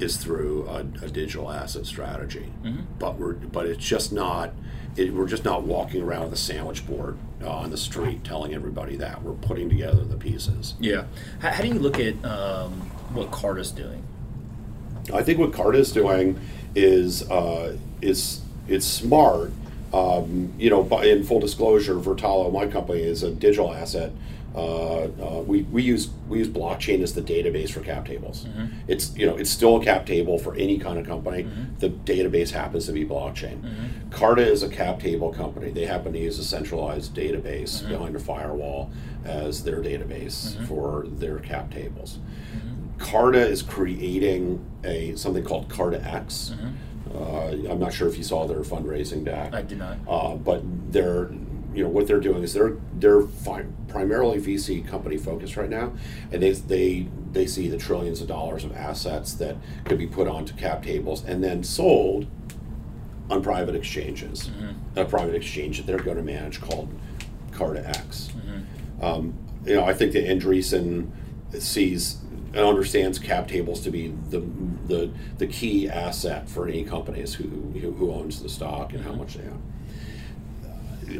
[0.00, 2.52] is through a, a digital asset strategy.
[2.98, 4.52] But we're but it's just not.
[4.96, 8.54] It, we're just not walking around with a sandwich board uh, on the street telling
[8.54, 10.74] everybody that we're putting together the pieces.
[10.78, 11.04] Yeah.
[11.40, 12.72] How, how do you look at um,
[13.12, 14.04] what Carta's doing?
[15.12, 16.40] I think what Carta is doing
[16.74, 19.52] is uh, is it's smart.
[19.92, 24.11] Um, you know, in full disclosure, Vertalo, my company, is a digital asset.
[24.54, 28.46] Uh, uh, we, we use we use blockchain as the database for cap tables.
[28.86, 31.46] It's you know it's still a cap table for any kind of company.
[31.80, 33.60] The database happens to be blockchain.
[34.10, 35.70] Carta is a cap table company.
[35.72, 38.90] They happen to use a centralized database behind a firewall
[39.24, 42.18] as their database for their cap tables.
[42.98, 46.52] Carta is creating a something called Carta X.
[47.12, 49.52] Uh, I'm not sure if you saw their fundraising deck.
[49.54, 49.98] I did not.
[50.08, 50.62] Uh, but
[50.92, 51.30] they're,
[51.74, 55.92] you know, what they're doing is they're they're fi- primarily VC company focused right now,
[56.32, 60.28] and they they they see the trillions of dollars of assets that could be put
[60.28, 62.26] onto cap tables and then sold
[63.30, 64.98] on private exchanges, mm-hmm.
[64.98, 66.88] a private exchange that they're going to manage called
[67.52, 68.30] Carta X.
[68.37, 69.04] Mm-hmm.
[69.04, 69.34] Um,
[69.64, 71.10] you know, I think that Andreessen
[71.58, 72.18] sees
[72.54, 74.40] and understands cap tables to be the
[74.87, 77.48] the, the key asset for any companies who,
[77.80, 79.20] who who owns the stock and how mm-hmm.
[79.20, 79.62] much they own.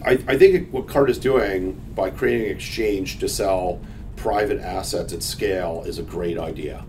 [0.05, 3.81] I, I think what Cart is doing by creating an exchange to sell
[4.17, 6.85] private assets at scale is a great idea.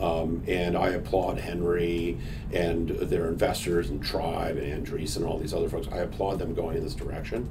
[0.00, 2.18] Um, and I applaud Henry
[2.52, 5.86] and their investors and Tribe and Andreessen and all these other folks.
[5.92, 7.50] I applaud them going in this direction.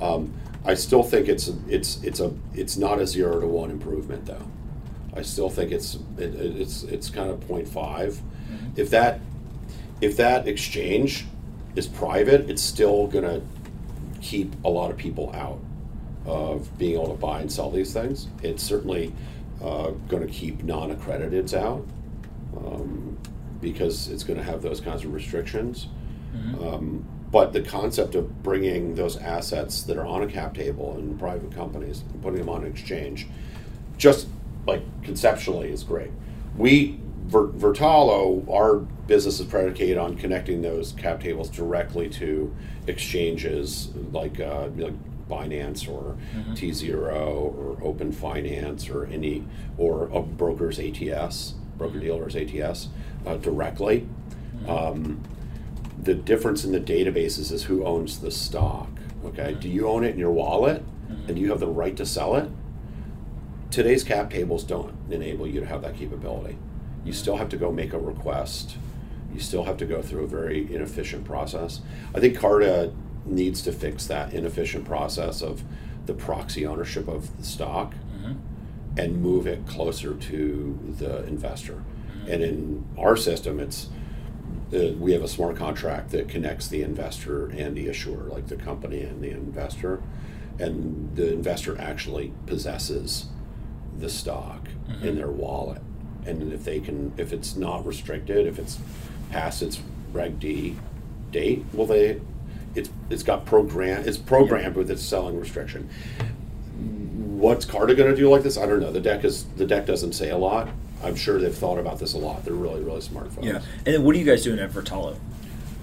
[0.00, 0.32] Um,
[0.64, 4.46] I still think it's it's it's a it's not a zero to one improvement though.
[5.14, 8.18] I still think it's it, it- it's it's kind of 0.5.
[8.76, 9.20] If that
[10.00, 11.26] if that exchange
[11.76, 13.42] is private, it's still gonna
[14.26, 15.60] keep a lot of people out
[16.26, 18.26] of being able to buy and sell these things.
[18.42, 19.12] It's certainly
[19.62, 21.86] uh, going to keep non-accrediteds out
[22.56, 23.16] um,
[23.60, 25.88] because it's going to have those kinds of restrictions.
[26.60, 31.16] Um, but the concept of bringing those assets that are on a cap table in
[31.18, 33.26] private companies and putting them on an exchange,
[33.96, 34.28] just
[34.66, 36.10] like conceptually, is great.
[36.56, 42.54] We Vertalo, our business is predicated on connecting those cap tables directly to
[42.86, 44.94] exchanges like uh, like
[45.28, 46.16] Binance or
[46.54, 49.44] tZERO or Open Finance or any
[49.76, 52.88] or a broker's ATS, broker dealer's ATS,
[53.26, 54.06] uh, directly.
[54.68, 55.22] Um,
[56.00, 58.88] the difference in the databases is who owns the stock.
[59.24, 60.84] Okay, do you own it in your wallet,
[61.26, 62.48] and you have the right to sell it?
[63.70, 66.56] Today's cap tables don't enable you to have that capability.
[67.06, 68.76] You still have to go make a request.
[69.32, 71.80] You still have to go through a very inefficient process.
[72.14, 72.92] I think Carta
[73.24, 75.62] needs to fix that inefficient process of
[76.06, 77.94] the proxy ownership of the stock.
[77.94, 78.98] Mm-hmm.
[78.98, 81.74] and move it closer to the investor.
[81.74, 82.30] Mm-hmm.
[82.32, 83.90] And in our system, it's
[84.74, 88.56] uh, we have a smart contract that connects the investor and the issuer, like the
[88.56, 90.02] company and the investor,
[90.58, 93.26] and the investor actually possesses
[93.98, 95.06] the stock mm-hmm.
[95.06, 95.82] in their wallet.
[96.26, 98.78] And if they can, if it's not restricted, if it's
[99.30, 99.80] past its
[100.12, 100.76] Reg D
[101.30, 102.20] date, well, they
[102.74, 105.88] it's it's got program it's programmed with its selling restriction.
[107.38, 108.56] What's Carta going to do like this?
[108.56, 108.92] I don't know.
[108.92, 110.68] The deck is the deck doesn't say a lot.
[111.02, 112.44] I'm sure they've thought about this a lot.
[112.44, 113.46] They're really really smart folks.
[113.46, 113.62] Yeah.
[113.84, 115.16] And then what are you guys doing at Vertalo?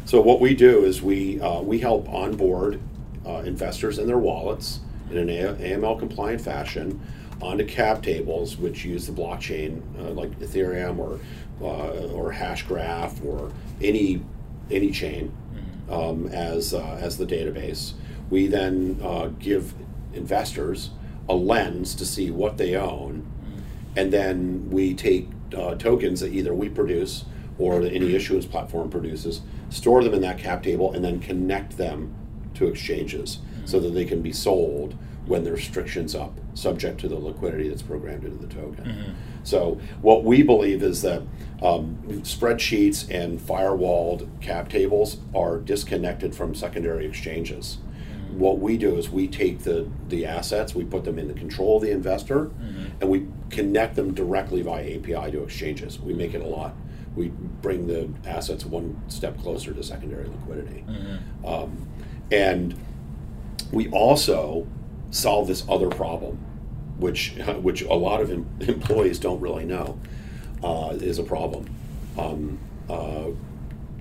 [0.05, 2.79] So what we do is we uh, we help onboard
[3.25, 4.79] uh, investors and their wallets
[5.09, 6.99] in an AML compliant fashion
[7.41, 11.19] onto cap tables, which use the blockchain uh, like Ethereum or
[11.61, 14.23] uh, or Hashgraph or any
[14.71, 15.33] any chain
[15.89, 17.93] um, as uh, as the database.
[18.29, 19.73] We then uh, give
[20.13, 20.91] investors
[21.29, 23.25] a lens to see what they own,
[23.95, 27.25] and then we take uh, tokens that either we produce
[27.59, 31.77] or that any issuance platform produces, store them in that cap table, and then connect
[31.77, 32.13] them
[32.55, 37.15] to exchanges so that they can be sold when the restrictions up, subject to the
[37.15, 39.15] liquidity that's programmed into the token.
[39.43, 41.21] So what we believe is that
[41.61, 47.77] um, spreadsheets and firewalled cap tables are disconnected from secondary exchanges.
[48.31, 51.77] What we do is we take the, the assets, we put them in the control
[51.77, 52.51] of the investor,
[52.99, 55.99] and we connect them directly via API to exchanges.
[55.99, 56.73] We make it a lot.
[57.15, 57.27] We
[57.61, 60.83] bring the assets one step closer to secondary liquidity.
[61.45, 61.87] Um,
[62.31, 62.75] and
[63.71, 64.67] we also
[65.13, 66.37] solve this other problem,
[66.97, 69.99] which which a lot of em- employees don't really know
[70.63, 71.69] uh, is a problem.
[72.17, 73.29] Um, uh,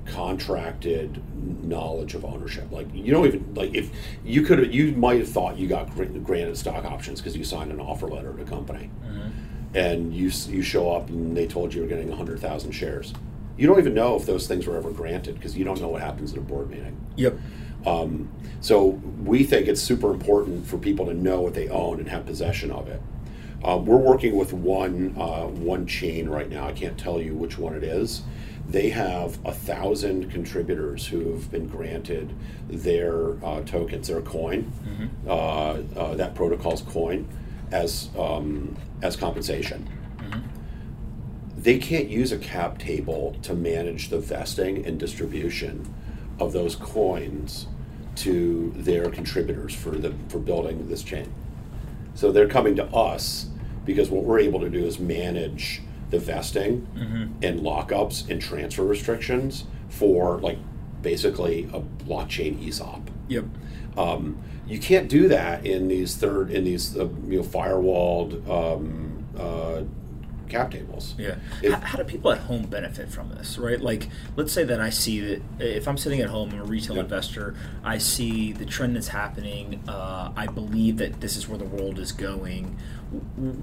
[0.05, 1.23] contracted
[1.65, 2.71] knowledge of ownership.
[2.73, 3.91] Like you don't even like if
[4.25, 7.81] you could you might have thought you got granted stock options because you signed an
[7.81, 8.91] offer letter to a company,
[9.75, 13.15] and you you show up and they told you you're getting hundred thousand shares.
[13.57, 16.03] You don't even know if those things were ever granted because you don't know what
[16.03, 16.99] happens at a board meeting.
[17.17, 17.39] Yep.
[17.87, 18.31] Um,
[18.63, 18.87] so
[19.23, 22.71] we think it's super important for people to know what they own and have possession
[22.71, 23.03] of it.
[23.63, 26.67] Uh, we're working with one uh, one chain right now.
[26.67, 28.23] I can't tell you which one it is.
[28.69, 32.33] They have a thousand contributors who have been granted
[32.69, 34.73] their uh, tokens, their coin.
[35.29, 37.29] Uh, uh, that protocol's coin
[37.71, 39.89] as um, as compensation
[41.63, 45.95] they can't use a cap table to manage the vesting and distribution
[46.41, 47.69] of those coins
[48.15, 51.33] to their contributors for the for building this chain.
[52.15, 53.47] So they're coming to us
[53.85, 56.87] because what we're able to do is manage the vesting
[57.43, 60.59] and lockups and transfer restrictions for like
[61.01, 63.11] basically a blockchain ESOP.
[63.29, 63.45] Yep.
[63.97, 69.25] Um, you can't do that in these third in these uh, you know firewalled um,
[69.37, 69.83] uh,
[70.53, 71.15] cap tables.
[71.19, 71.37] Yeah.
[71.63, 73.81] If- how, how do people at home benefit from this, right?
[73.81, 76.97] Like, let's say that I see that if I'm sitting at home, I'm a retail
[76.97, 77.03] Yeah.
[77.03, 81.65] investor, I see the trend that's happening, uh, I believe that this is where the
[81.65, 82.77] world is going.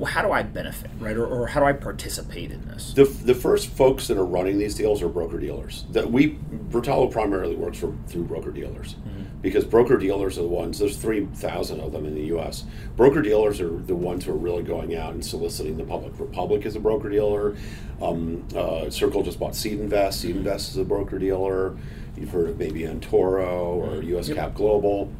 [0.05, 1.15] How do I benefit, right?
[1.15, 2.93] Or, or how do I participate in this?
[2.93, 5.85] The, the first folks that are running these deals are broker dealers.
[5.91, 6.37] That we
[6.69, 8.95] Vertalo primarily works for through broker dealers
[9.41, 10.79] because broker dealers are the ones.
[10.79, 12.65] There's three thousand of them in the U.S.
[12.95, 16.19] Broker dealers are the ones who are really going out and soliciting the public.
[16.19, 17.55] Republic is a broker dealer.
[18.01, 20.13] Um, uh, Circle just bought SeedInvest.
[20.13, 21.77] Seed Invest is a broker dealer.
[22.17, 24.31] You've heard of maybe Entoro or U.S.
[24.31, 25.11] Cap Global.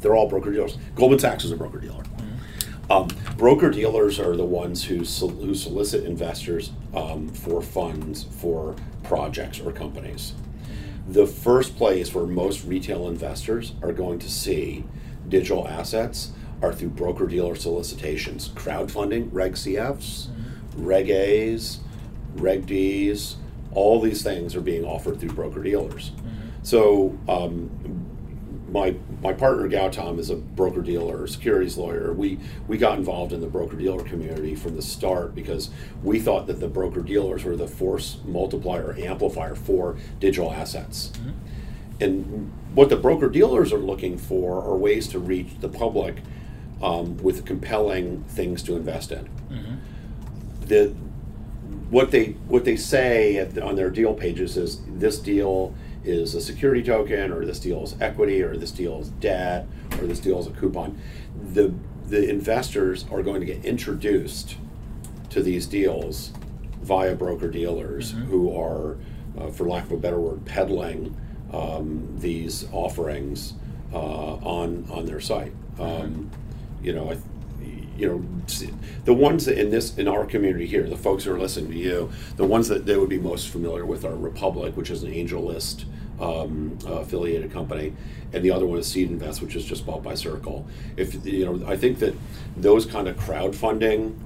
[0.00, 0.76] They're all broker dealers.
[0.96, 2.02] Goldman Sachs is a broker dealer.
[2.90, 8.76] Um, broker dealers are the ones who, sol- who solicit investors um, for funds for
[9.02, 10.34] projects or companies.
[11.08, 14.84] The first place where most retail investors are going to see
[15.28, 20.28] digital assets are through broker dealer solicitations, crowdfunding, Reg CFs,
[20.76, 21.80] Reg A's,
[22.34, 23.36] Reg D's,
[23.72, 26.12] all these things are being offered through broker dealers.
[26.62, 27.70] So um,
[28.74, 32.12] my my partner Gautam is a broker dealer, securities lawyer.
[32.12, 35.70] We we got involved in the broker dealer community from the start because
[36.02, 41.12] we thought that the broker dealers were the force multiplier amplifier for digital assets.
[42.00, 46.16] And what the broker dealers are looking for are ways to reach the public
[46.82, 49.28] um, with compelling things to invest in.
[50.66, 50.94] The
[51.90, 55.72] what they what they say at, on their deal pages is this deal
[56.04, 59.66] is a security token or this deal is equity or this deal is debt
[59.98, 60.98] or this deal is a coupon
[61.52, 61.72] the
[62.06, 64.56] the investors are going to get introduced
[65.30, 66.32] to these deals
[66.82, 68.96] via broker dealers who are
[69.38, 71.16] uh, for lack of a better word peddling
[71.52, 73.54] um, these offerings
[73.92, 75.52] uh, on on their site.
[75.78, 76.30] Um,
[76.82, 77.16] you know I,
[77.96, 78.24] you know,
[79.04, 81.78] the ones that in this in our community here, the folks who are listening to
[81.78, 85.12] you, the ones that they would be most familiar with are Republic, which is an
[85.12, 85.84] AngelList
[86.20, 87.92] um, uh, affiliated company,
[88.32, 90.66] and the other one is SeedInvest, which is just bought by Circle.
[90.96, 92.14] If you know, I think that
[92.56, 94.16] those kind of crowdfunding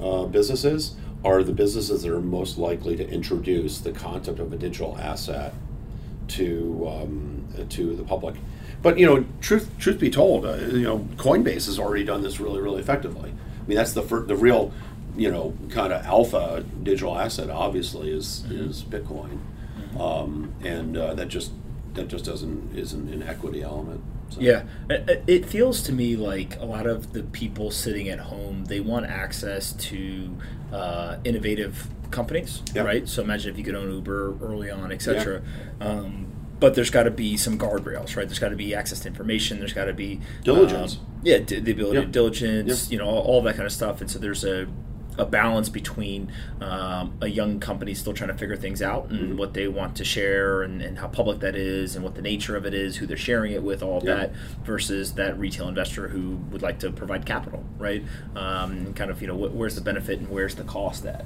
[0.00, 4.56] uh, businesses are the businesses that are most likely to introduce the concept of a
[4.56, 5.52] digital asset
[6.28, 8.36] to um, to the public.
[8.82, 12.38] But you know, truth truth be told, uh, you know, Coinbase has already done this
[12.40, 13.30] really really effectively.
[13.30, 14.72] I mean, that's the fir- the real
[15.16, 17.50] you know kind of alpha digital asset.
[17.50, 19.38] Obviously, is is Bitcoin,
[19.98, 21.52] um, and uh, that just
[21.94, 24.00] that just doesn't isn't an equity element.
[24.30, 24.40] So.
[24.40, 28.78] Yeah, it feels to me like a lot of the people sitting at home they
[28.78, 30.36] want access to
[30.70, 32.84] uh, innovative companies, Yep.
[32.84, 33.08] right?
[33.08, 35.42] So imagine if you could own Uber early on, etc.
[35.80, 36.26] Um,
[36.60, 38.26] but there's got to be some guardrails, right?
[38.26, 39.58] There's got to be access to information.
[39.58, 40.96] There's got to be Diligence.
[40.96, 42.04] um, yeah, d- the ability Yeah.
[42.04, 42.92] to diligence, Yeah.
[42.92, 44.00] you know, all, all that kind of stuff.
[44.00, 44.66] And so there's a
[45.20, 46.30] a balance between
[46.60, 49.36] um, a young company still trying to figure things out and Mm-hmm.
[49.36, 52.54] what they want to share and, and how public that is and what the nature
[52.56, 54.14] of it is, who they're sharing it with, all Yeah.
[54.14, 54.32] that,
[54.64, 58.04] versus that retail investor who would like to provide capital, right?
[58.36, 61.24] Um, kind of, you know, wh- where's the benefit and where's the cost at?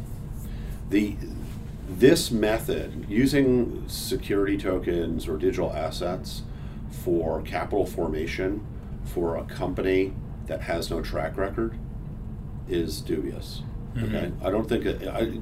[0.89, 1.15] the
[1.99, 6.43] this method using security tokens or digital assets
[6.91, 8.65] for capital formation
[9.05, 10.13] for a company
[10.47, 11.79] that has no track record
[12.69, 13.63] is dubious.
[13.97, 15.33] Okay, I don't think it, I,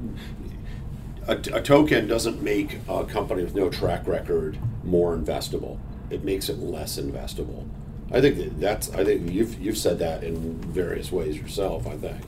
[1.29, 5.79] a, a token doesn't make a company with no track record more investable.
[6.11, 7.69] It makes it less investable.
[8.11, 8.91] I think that that's.
[8.91, 11.87] I think you've you've said that in various ways yourself.
[11.87, 12.23] I think.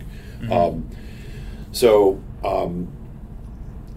[0.51, 0.89] Um,
[1.73, 2.89] so um,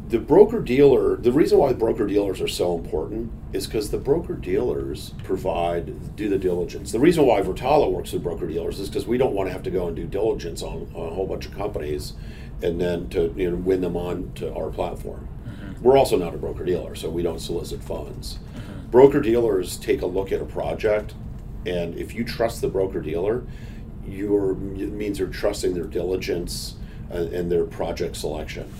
[0.08, 1.16] the broker dealer.
[1.16, 6.30] The reason why broker dealers are so important is because the broker dealers provide do
[6.30, 6.92] the diligence.
[6.92, 9.64] The reason why Vertalo works with broker dealers is because we don't want to have
[9.64, 12.14] to go and do diligence on, on a whole bunch of companies
[12.62, 15.28] and then to you know win them on to our platform.
[15.48, 15.84] Mm-hmm.
[15.84, 18.38] We're also not a broker dealer, so we don't solicit funds.
[18.56, 18.90] Mm-hmm.
[18.92, 21.16] Broker dealers take a look at a project,
[21.66, 23.44] and if you trust the broker dealer,
[24.08, 26.76] you're it means you're trusting their diligence
[27.10, 28.72] and, and their project selection.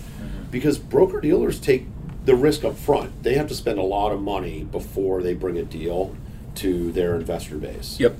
[0.50, 1.86] Because broker dealers take
[2.24, 3.22] the risk up front.
[3.22, 6.14] They have to spend a lot of money before they bring a deal
[6.56, 7.98] to their investor base.
[8.00, 8.16] Yep.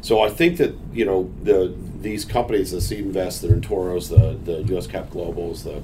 [0.00, 4.62] So I think that you know the these companies, the SeedInvest, the Rentoros, the the
[4.72, 4.86] U.S.
[4.86, 5.82] Cap Globals, the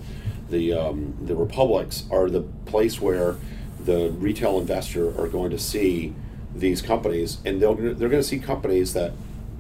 [0.49, 3.37] the um, the Republics, are the place where
[3.79, 6.15] the retail investor are going to see
[6.55, 9.13] these companies, and they'll they're going to see companies that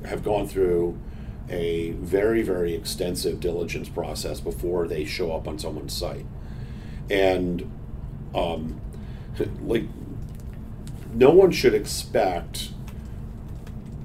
[0.06, 0.98] have gone through
[1.48, 6.26] a very very extensive diligence process before they show up on someone's site,
[7.10, 7.70] and
[8.34, 8.80] um,
[9.62, 9.84] like
[11.14, 12.70] no one should expect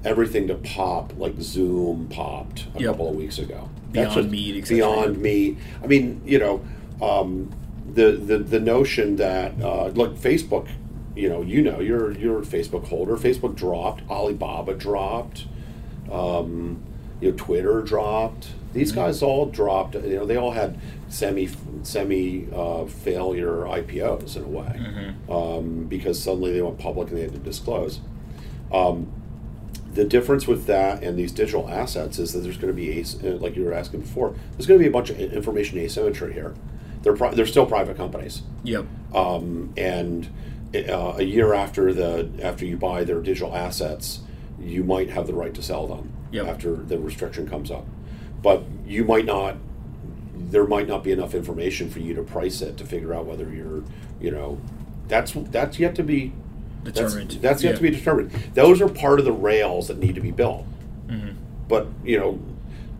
[0.04, 2.90] everything to pop like Zoom popped a Yep.
[2.90, 3.68] couple of weeks ago.
[3.92, 4.68] Beyond just- Meat, et.
[4.68, 5.58] Beyond Meat.
[5.82, 6.64] I mean, you know,
[7.00, 7.50] um,
[7.92, 10.66] the, the the notion that uh, like Facebook,
[11.14, 13.16] you know, you know, you're you're a Facebook holder.
[13.16, 14.02] Facebook dropped.
[14.08, 15.44] Alibaba dropped.
[16.10, 16.82] Um,
[17.22, 18.48] you know, Twitter dropped.
[18.72, 19.00] These Mm-hmm.
[19.00, 19.94] guys all dropped.
[19.94, 21.48] You know, they all had semi
[21.82, 25.30] semi uh, failure IPOs in a way Mm-hmm.
[25.32, 28.00] um, because suddenly they went public and they had to disclose.
[28.72, 29.12] Um,
[29.92, 33.22] the difference with that and these digital assets is that there's going to be, as-
[33.22, 36.32] uh, like you were asking before, there's going to be a bunch of information asymmetry
[36.32, 36.54] here.
[37.02, 38.86] They're pri- they're still private companies, Yep.
[39.14, 40.28] um, and
[40.74, 44.20] uh, a year after the after you buy their digital assets,
[44.58, 46.46] you might have the right to sell them Yep.
[46.46, 47.86] after the restriction comes up,
[48.42, 49.56] but you might not.
[50.34, 53.50] There might not be enough information for you to price it to figure out whether
[53.52, 53.84] you're,
[54.20, 54.60] you know,
[55.08, 56.32] that's that's yet to be
[56.84, 57.30] that's- Determined.
[57.42, 57.76] That's, yet Yeah.
[57.76, 58.30] to be determined.
[58.54, 60.66] Those are part of the rails that need to be built.
[61.06, 61.36] Mm-hmm.
[61.68, 62.40] But you know,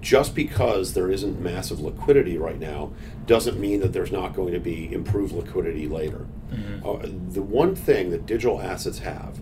[0.01, 2.93] just because there isn't massive liquidity right now
[3.27, 6.27] doesn't mean that there's not going to be improved liquidity later.
[6.53, 6.87] Mm-hmm.
[6.89, 9.41] Uh, the one thing that digital assets have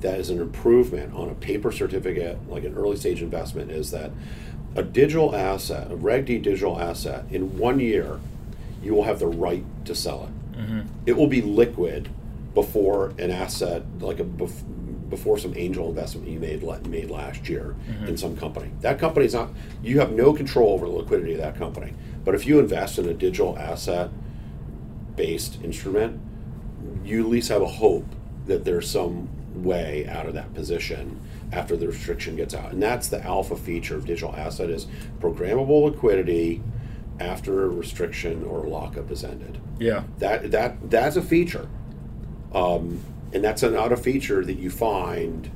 [0.00, 4.10] that is an improvement on a paper certificate, like an early stage investment, is that
[4.74, 8.20] a digital asset, a Reg D digital asset, in one year,
[8.82, 10.58] you will have the right to sell it.
[10.58, 10.80] Mm-hmm.
[11.06, 12.08] It will be liquid
[12.54, 14.64] before an asset, like a bef-
[15.10, 17.74] before some angel investment you made made last year
[18.06, 18.70] in some company.
[18.80, 19.50] That company is not.
[19.82, 21.94] You have no control over the liquidity of that company.
[22.24, 24.10] But if you invest in a digital asset
[25.16, 26.20] based instrument,
[27.04, 28.06] you at least have a hope
[28.46, 31.20] that there's some way out of that position
[31.52, 32.72] after the restriction gets out.
[32.72, 34.86] And that's the alpha feature of digital asset is
[35.20, 36.62] programmable liquidity
[37.18, 39.60] after a restriction or lockup is ended.
[39.78, 40.04] Yeah.
[40.18, 41.68] That that that's a feature,
[42.54, 45.50] um, and that's not a feature that you find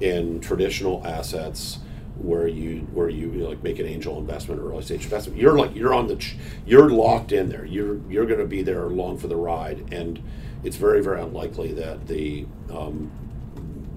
[0.00, 1.78] in traditional assets
[2.16, 5.38] where you where you, you know, like make an angel investment or early stage investment.
[5.38, 6.36] You're like you're on the ch-
[6.66, 7.64] you're locked in there.
[7.64, 10.22] You're you're going to be there long for the ride, and
[10.62, 13.10] it's very very unlikely that the um,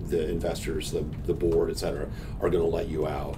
[0.09, 2.07] the investors, the the board, et cetera,
[2.41, 3.37] are going to let you out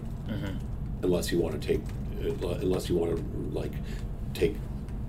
[1.01, 1.82] unless you want to take
[2.61, 3.24] unless you want to
[3.57, 3.74] like
[4.34, 4.55] take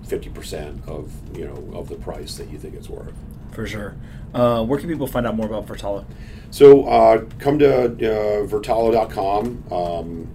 [0.05, 3.13] fifty percent of you know of the price that you think it's worth.
[3.51, 3.95] For sure.
[4.33, 6.05] Uh, where can people find out more about Vertalo?
[6.51, 10.27] So uh, come to uh, vertalo.com um,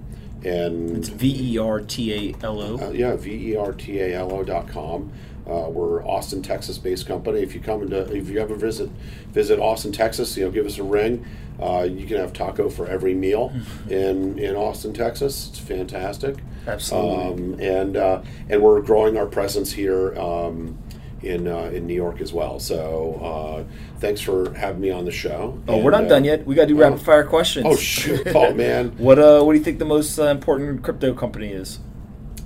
[0.45, 2.79] and It's V E R T A L O.
[2.79, 5.13] uh, yeah, V E R T A L O dot com.
[5.47, 7.41] Uh, we're Austin, Texas based company.
[7.41, 8.89] If you come into, if you ever visit,
[9.33, 11.27] visit Austin, Texas, you know, give us a ring.
[11.61, 13.53] Uh, you can have taco for every meal
[13.91, 15.49] in in Austin, Texas.
[15.49, 16.37] It's fantastic.
[16.67, 17.55] Absolutely.
[17.55, 20.79] Um, and uh, and we're growing our presence here um,
[21.23, 22.59] in uh, in New York as well.
[22.59, 25.61] So uh, thanks for having me on the show.
[25.69, 26.45] Oh, we're not uh, done yet.
[26.47, 26.89] We got to do oh.
[26.89, 27.67] rapid fire questions.
[27.69, 28.27] Oh shoot!
[28.35, 28.91] Oh man.
[28.99, 31.79] What uh, what do you think the most uh, important crypto company is?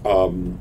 [0.05, 0.61] Um,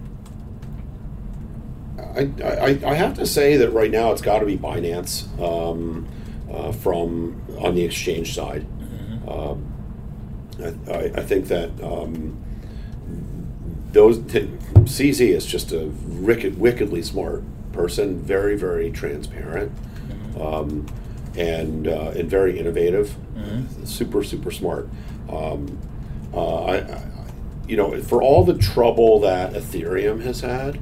[1.97, 6.07] I, I, I have to say that right now it's got to be Binance um,
[6.51, 8.65] uh, from on the exchange side.
[9.27, 9.71] Um,
[10.59, 12.41] I, I, I think that um,
[13.91, 14.49] those t-
[14.85, 17.43] CZ is just a wicked, wickedly smart
[17.75, 19.71] person, very very transparent,
[20.39, 20.85] um,
[21.37, 23.15] and uh, and very innovative,
[23.83, 24.87] super super smart.
[25.29, 25.77] Um,
[26.33, 27.01] uh, I, I,
[27.67, 30.79] you know, for all the trouble that Ethereum has had,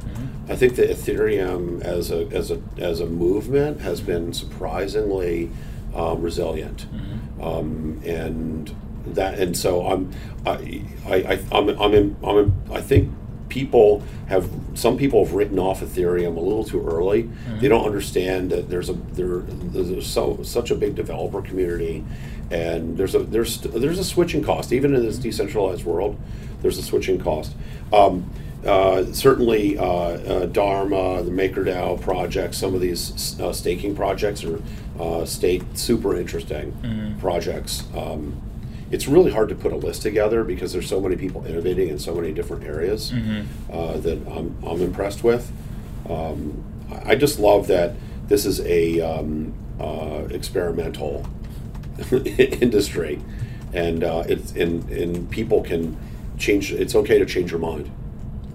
[0.50, 5.50] I think that Ethereum as a as a as a movement has been surprisingly
[5.96, 6.86] um, resilient,
[7.42, 8.76] um, and
[9.06, 10.12] that and so I'm
[10.46, 13.12] I, I, I I'm I'm, in, I'm in, I think
[13.54, 17.30] people have some people have written off Ethereum a little too early.
[17.60, 22.04] They don't understand that there's a there there's so such a big developer community,
[22.50, 26.20] and there's a there's there's a switching cost even in this decentralized world.
[26.64, 27.54] There's a switching cost.
[27.92, 28.26] Um,
[28.66, 34.60] uh, certainly, uh, uh, Dharma, the MakerDAO project, some of these uh, staking projects are
[35.00, 36.72] uh, state super interesting
[37.20, 37.84] projects.
[37.96, 38.42] Um,
[38.94, 41.98] it's really hard to put a list together because there's so many people innovating in
[41.98, 43.12] so many different areas
[43.72, 45.52] uh, that I'm, I'm impressed with.
[46.08, 46.64] Um,
[47.04, 47.96] I just love that
[48.28, 51.28] this is a um, uh, experimental
[52.12, 53.20] industry,
[53.74, 55.98] and uh, it's and, and people can
[56.38, 56.72] change.
[56.72, 57.90] It's okay to change your mind.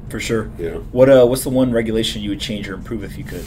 [0.09, 0.53] For sure.
[0.57, 0.74] Yeah.
[0.93, 3.47] What uh, what's the one regulation you would change or improve if you could?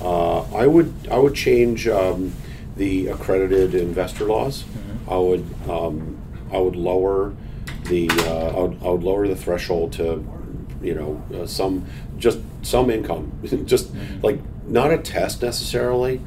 [0.00, 2.32] Uh, I would I would change um,
[2.76, 4.64] the accredited investor laws.
[5.10, 6.20] I would um,
[6.52, 7.34] I would lower
[7.84, 10.24] the uh, I, would, I would lower the threshold to
[10.80, 11.86] you know uh, some
[12.18, 13.32] just some income.
[13.64, 13.90] Just
[14.22, 16.20] like not a test necessarily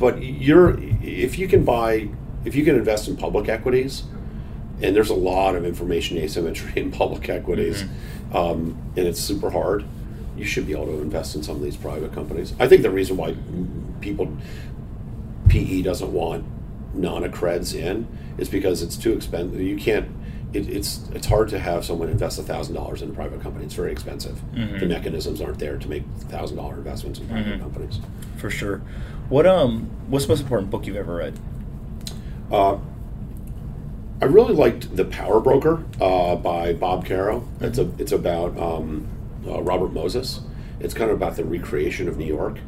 [0.00, 2.08] but you're if you can buy
[2.44, 4.02] if you can invest in public equities
[4.80, 7.84] and there's a lot of information asymmetry in public equities
[8.32, 9.84] um, and it's super hard
[10.36, 12.54] you should be able to invest in some of these private companies.
[12.58, 13.36] I think the reason why
[14.00, 14.34] people
[15.48, 16.46] pe doesn't want
[16.94, 18.06] non-accreds in
[18.38, 20.08] is because it's too expensive you can't
[20.52, 23.64] it, it's it's hard to have someone invest a thousand dollars in a private company
[23.64, 24.40] it's very expensive
[24.80, 28.00] the mechanisms aren't there to make thousand dollar investments in private companies
[28.38, 28.78] For sure.
[29.28, 31.38] What um what's the most important book you've ever read?
[32.50, 32.78] Uh,
[34.20, 37.46] I really liked The Power Broker uh, by Bob Caro.
[37.60, 39.06] It's a it's about um,
[39.46, 40.40] uh, Robert Moses.
[40.80, 42.58] It's kind of about the recreation of New York.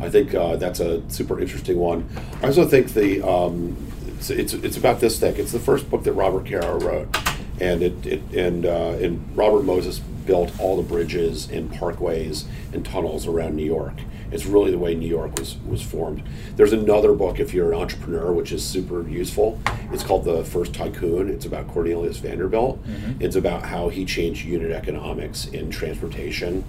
[0.00, 2.08] I think uh, that's a super interesting one.
[2.42, 3.76] I also think the um,
[4.18, 5.38] it's, it's it's about this thick.
[5.38, 7.16] It's the first book that Robert Caro wrote,
[7.60, 12.84] and it, it and uh, and Robert Moses built all the bridges and parkways and
[12.84, 13.94] tunnels around New York.
[14.32, 16.22] It's really the way New York was was formed.
[16.56, 19.60] There's another book if you're an entrepreneur, which is super useful.
[19.92, 21.28] It's called The First Tycoon.
[21.28, 22.82] It's about Cornelius Vanderbilt.
[23.20, 26.64] It's about how he changed unit economics in transportation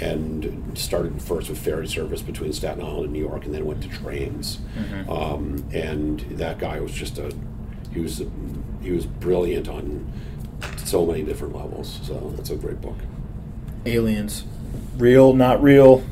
[0.00, 3.82] and started first with ferry service between Staten Island and New York, and then went
[3.82, 4.58] to trains.
[5.08, 7.32] Um, and that guy was just a
[7.92, 8.22] he was
[8.82, 10.10] he was brilliant on
[10.76, 12.00] so many different levels.
[12.02, 12.96] So that's a great book.
[13.86, 14.44] Aliens.
[14.96, 16.04] Real, not real.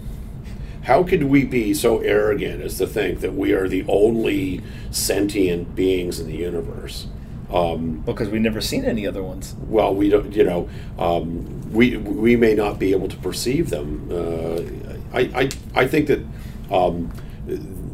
[0.83, 5.75] How could we be so arrogant as to think that we are the only sentient
[5.75, 7.09] beings in the universe?
[7.53, 9.55] Um, Because we've never seen any other ones.
[9.69, 10.69] well, we don't, you know,
[10.99, 14.09] um, we we may not be able to perceive them.
[14.11, 14.61] Uh,
[15.13, 15.49] I, I
[15.83, 16.21] I think that
[16.71, 17.11] um,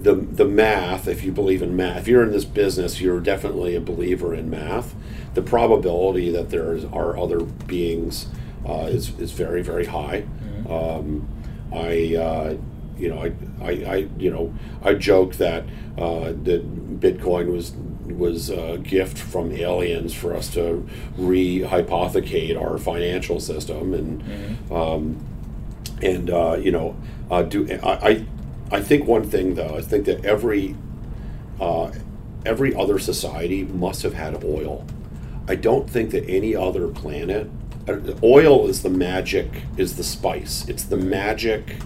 [0.03, 3.75] the the math, if you believe in math, if you're in this business, you're definitely
[3.77, 4.95] a believer in math.
[5.35, 8.27] The probability that there are other beings
[8.69, 10.25] uh, is is very very high.
[10.69, 11.29] Um,
[11.73, 12.17] I.
[12.17, 12.57] Uh,
[12.97, 15.65] you know, I, I, I, you know, I joke that
[15.99, 17.73] uh, that Bitcoin was
[18.07, 20.87] was a gift from aliens for us to
[21.17, 25.25] re-hypothecate our financial system and um,
[26.03, 26.97] and uh, you know
[27.31, 28.27] uh, do I, I
[28.73, 30.77] I think one thing though I think that every
[31.61, 31.91] uh,
[32.45, 34.85] every other society must have had oil.
[35.49, 37.51] I don't think that any other planet
[37.89, 40.67] uh, oil is the magic is the spice.
[40.69, 41.77] It's the magic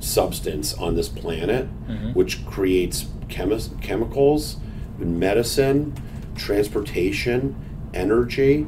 [0.00, 1.66] substance on this planet
[2.14, 4.56] which creates chemi- chemicals,
[4.98, 5.94] medicine,
[6.36, 7.54] transportation,
[7.94, 8.66] energy.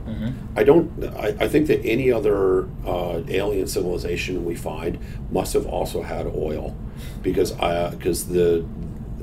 [0.57, 1.05] I don't.
[1.17, 4.99] I, I think that any other uh, alien civilization we find
[5.31, 6.77] must have also had oil,
[7.23, 8.65] because because the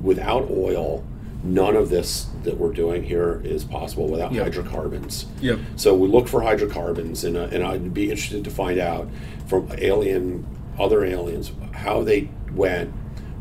[0.02, 1.04] without oil,
[1.44, 4.44] none of this that we're doing here is possible without Yep.
[4.44, 5.26] hydrocarbons.
[5.42, 5.60] Yep.
[5.78, 9.08] So we look for hydrocarbons, and, uh, and I'd be interested to find out
[9.48, 10.46] from alien,
[10.78, 12.94] other aliens, how they went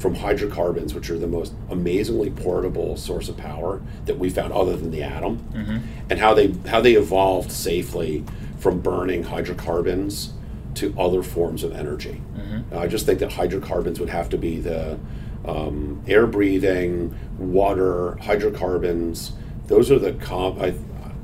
[0.05, 4.77] from hydrocarbons, which are the most amazingly portable source of power that we found, other
[4.77, 5.39] than the atom,
[6.11, 8.23] and how they how they evolved safely
[8.59, 10.35] from burning hydrocarbons
[10.75, 12.21] to other forms of energy.
[12.79, 14.99] I just think that hydrocarbons would have to be the
[15.47, 19.33] um, air breathing, water, hydrocarbons.
[19.69, 20.61] Those are the com.
[20.61, 20.75] I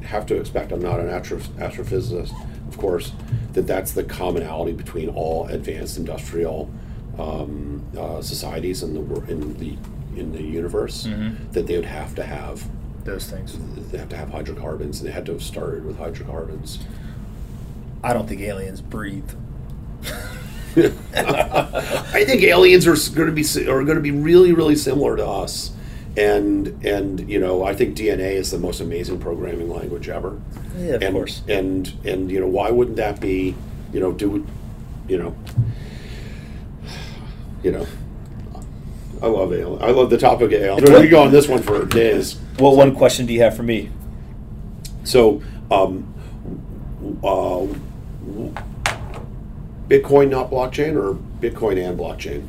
[0.06, 0.72] have to expect.
[0.72, 2.32] I'm not an astro- astrophysicist,
[2.66, 3.12] of course.
[3.52, 6.70] That that's the commonality between all advanced industrial
[7.18, 9.00] um, uh, societies in the
[9.30, 9.76] in the
[10.18, 11.06] in the universe.
[11.52, 12.64] That they would have to have.
[13.04, 13.56] Those things.
[13.90, 16.78] They have to have hydrocarbons, they had to have started with hydrocarbons.
[18.02, 19.30] I don't think aliens breathe.
[20.76, 25.26] I think aliens are going to be are going to be really really similar to
[25.26, 25.72] us,
[26.16, 30.40] and and you know I think DNA is the most amazing programming language ever.
[30.76, 31.42] Yeah, of and, course.
[31.48, 33.54] And and you know why wouldn't that be?
[33.92, 34.46] You know do,
[35.08, 35.34] you know,
[37.62, 37.86] you know.
[39.22, 39.78] I love ale.
[39.82, 40.90] I love the topic of aliens.
[40.90, 42.38] We go on this one for days.
[42.58, 43.90] What one question do you have for me?
[45.04, 46.14] So, um,
[47.22, 47.66] uh,
[49.88, 52.46] Bitcoin not blockchain or Bitcoin and blockchain?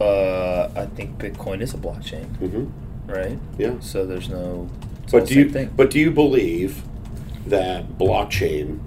[0.00, 2.66] Uh, I think Bitcoin is a blockchain, hmm
[3.06, 3.38] right?
[3.58, 3.80] Yeah.
[3.80, 4.68] So there's no.
[5.10, 5.72] But do you thing.
[5.76, 6.82] but do you believe
[7.46, 8.78] that blockchain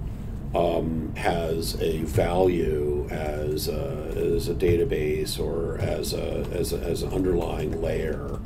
[0.54, 7.02] um, has a value as a, as a database or as a, as a, as
[7.02, 8.38] an underlying layer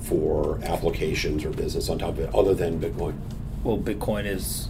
[0.00, 3.14] for applications or business on top of it, other than Bitcoin?
[3.64, 4.68] well, Bitcoin is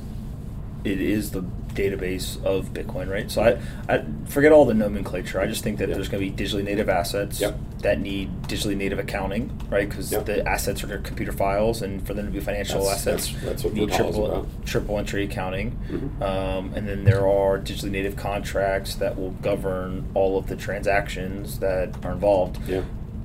[0.84, 3.30] it is the database of Bitcoin, right?
[3.30, 3.60] So I,
[3.92, 5.40] I forget all the nomenclature.
[5.40, 7.58] I just think that there's going to be digitally native assets Yep.
[7.80, 9.88] that need digitally native accounting, right?
[9.88, 10.24] Because Yep.
[10.26, 13.64] the assets are computer files, and for them to be financial That's- assets, that's- that's
[13.64, 15.78] what need triple triple entry accounting.
[15.90, 16.22] Mhm.
[16.22, 21.58] Um, and then there are digitally native contracts that will govern all of the transactions
[21.58, 22.82] that are involved Yeah.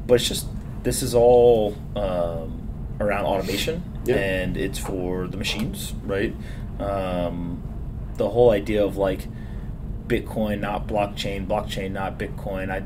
[0.08, 0.48] but it's just
[0.84, 2.68] this is all um,
[3.00, 4.16] around automation Yeah.
[4.16, 6.34] and it's for the machines right
[6.80, 7.62] um,
[8.20, 9.28] the whole idea of like
[10.08, 12.82] bitcoin not blockchain blockchain not bitcoin i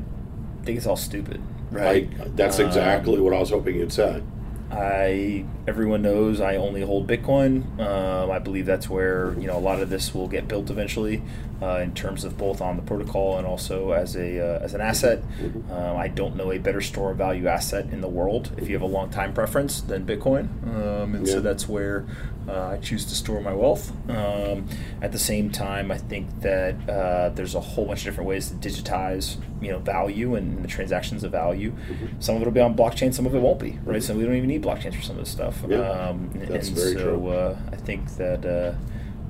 [0.64, 4.22] think it's all stupid right I, that's Um, exactly what I was hoping you'd say.
[4.70, 7.78] I everyone knows I only hold Bitcoin.
[7.78, 11.22] Um, I believe that's where you know a lot of this will get built eventually,
[11.64, 14.80] uh, in terms of both on the protocol and also as a uh, as an
[14.80, 15.22] asset.
[15.70, 18.74] Um, I don't know a better store of value asset in the world if you
[18.74, 21.34] have a long time preference than Bitcoin, um, and Yeah.
[21.34, 22.04] so that's where
[22.48, 23.90] uh, I choose to store my wealth.
[24.10, 24.66] Um,
[25.00, 28.50] at the same time, I think that uh, there's a whole bunch of different ways
[28.50, 31.70] to digitize you know value and the transactions of value.
[31.72, 32.20] Mm-hmm.
[32.20, 33.78] Some of it will be on blockchain, some of it won't be.
[33.84, 35.56] Right, so we don't even need blockchains for some of this stuff.
[35.66, 37.28] Yeah, um, and- that's very so true.
[37.28, 38.74] Uh, I think that uh,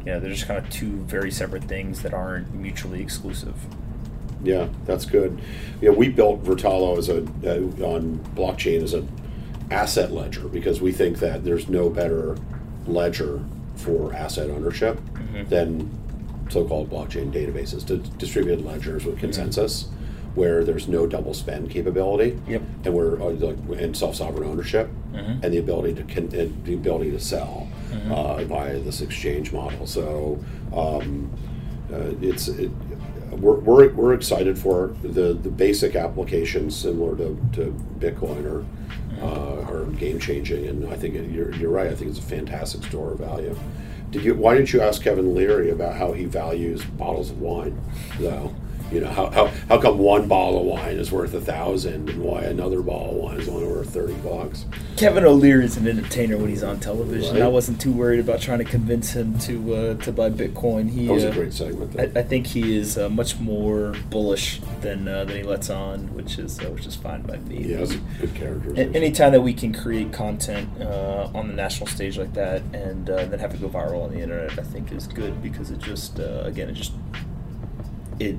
[0.04, 3.54] you know they're just kind of two very separate things that aren't mutually exclusive.
[4.42, 5.40] Yeah, that's good.
[5.80, 9.08] Yeah, we built Vertalo as a uh, on blockchain as an
[9.70, 12.36] asset ledger because we think that there's no better
[12.86, 13.40] ledger
[13.76, 15.48] for asset ownership Mhm.
[15.48, 15.90] than
[16.50, 19.12] so-called blockchain databases, di- distributed ledgers Mm-hmm.
[19.12, 19.88] with consensus,
[20.34, 22.62] where there's no double spend capability, Yep.
[22.84, 25.42] and we're uh, and self-sovereign ownership, Mhm.
[25.42, 28.10] and the ability to con- and the ability to sell Mhm.
[28.10, 29.86] uh, via this exchange model.
[29.86, 30.38] So
[30.74, 31.30] um,
[31.92, 32.70] uh, it's it,
[33.30, 38.64] we're, we're, we're excited for the, the basic applications similar to, to Bitcoin or
[39.20, 41.88] uh, are game changing, and I think it, you're, you're right.
[41.88, 43.56] I think it's a fantastic store of value.
[44.10, 44.34] Did you?
[44.34, 47.80] Why didn't you ask Kevin O'Leary about how he values bottles of wine,
[48.20, 48.54] though?
[48.94, 52.22] You know, how, how, how come one bottle of wine is worth a thousand and
[52.22, 54.66] why another bottle of wine is only worth 30 bucks?
[54.96, 57.34] Kevin O'Leary is an entertainer when he's on television.
[57.34, 57.42] Right.
[57.42, 60.88] I wasn't too worried about trying to convince him to uh, to buy Bitcoin.
[60.90, 61.98] He, That was uh, a great segment.
[61.98, 66.14] I, I think he is uh, much more bullish than uh, than he lets on,
[66.14, 67.64] which is uh, which is fine by me.
[67.64, 68.94] yeah, that's a good A- characterization.
[68.94, 73.24] Anytime that we can create content uh, on the national stage like that and uh,
[73.24, 76.20] then have it go viral on the internet, I think is good because it just
[76.20, 76.92] uh, again it just
[78.20, 78.36] it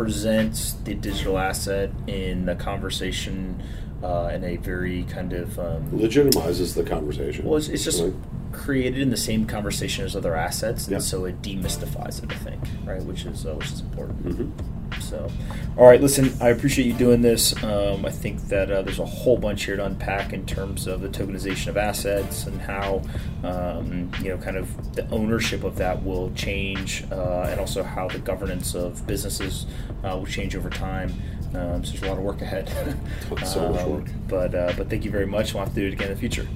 [0.00, 3.60] presents the digital asset in a conversation
[4.04, 7.46] uh, in a very kind of um, Legitimizes the conversation.
[7.46, 8.12] well, it's, it's just Right?
[8.52, 10.96] created in the same conversation as other assets, Yeah.
[10.96, 12.30] and so it demystifies it.
[12.30, 14.24] I think, right, which is uh, which is important.
[14.26, 14.52] Mhm.
[15.00, 15.28] So,
[15.76, 17.52] all right, listen, I appreciate you doing this.
[17.64, 21.00] Um, I think that uh, there's a whole bunch here to unpack in terms of
[21.00, 23.02] the tokenization of assets and how,
[23.42, 28.08] um, you know, kind of the ownership of that will change, uh, and also how
[28.08, 29.66] the governance of businesses
[30.04, 31.12] uh, will change over time.
[31.54, 32.68] Um, so there's a lot of work ahead.
[33.46, 34.06] So much Um, work.
[34.28, 35.54] But uh, but thank you very much.
[35.54, 36.46] We'll have to do it again in the future.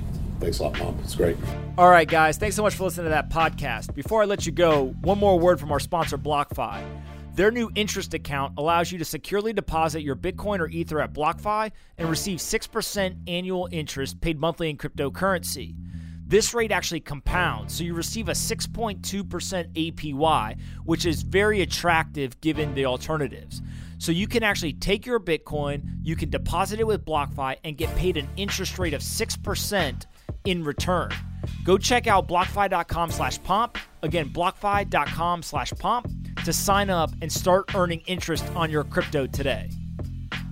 [0.40, 0.98] Thanks a lot, Pomp.
[1.04, 1.36] It's great.
[1.76, 3.94] All right, guys, thanks so much for listening to that podcast.
[3.94, 6.82] Before I let you go, one more word from our sponsor, BlockFi.
[7.34, 11.70] Their new interest account allows you to securely deposit your Bitcoin or Ether at BlockFi
[11.98, 15.74] and receive 6% annual interest paid monthly in cryptocurrency.
[16.30, 22.72] This rate actually compounds, so you receive a 6.2% APY, which is very attractive given
[22.72, 23.60] the alternatives.
[23.98, 27.92] So you can actually take your Bitcoin, you can deposit it with BlockFi, and get
[27.96, 30.06] paid an interest rate of 6%
[30.44, 31.10] in return.
[31.64, 33.76] Go check out blockfi.com slash pomp.
[34.04, 36.08] Again, blockfi.com slash pomp
[36.44, 39.68] to sign up and start earning interest on your crypto today.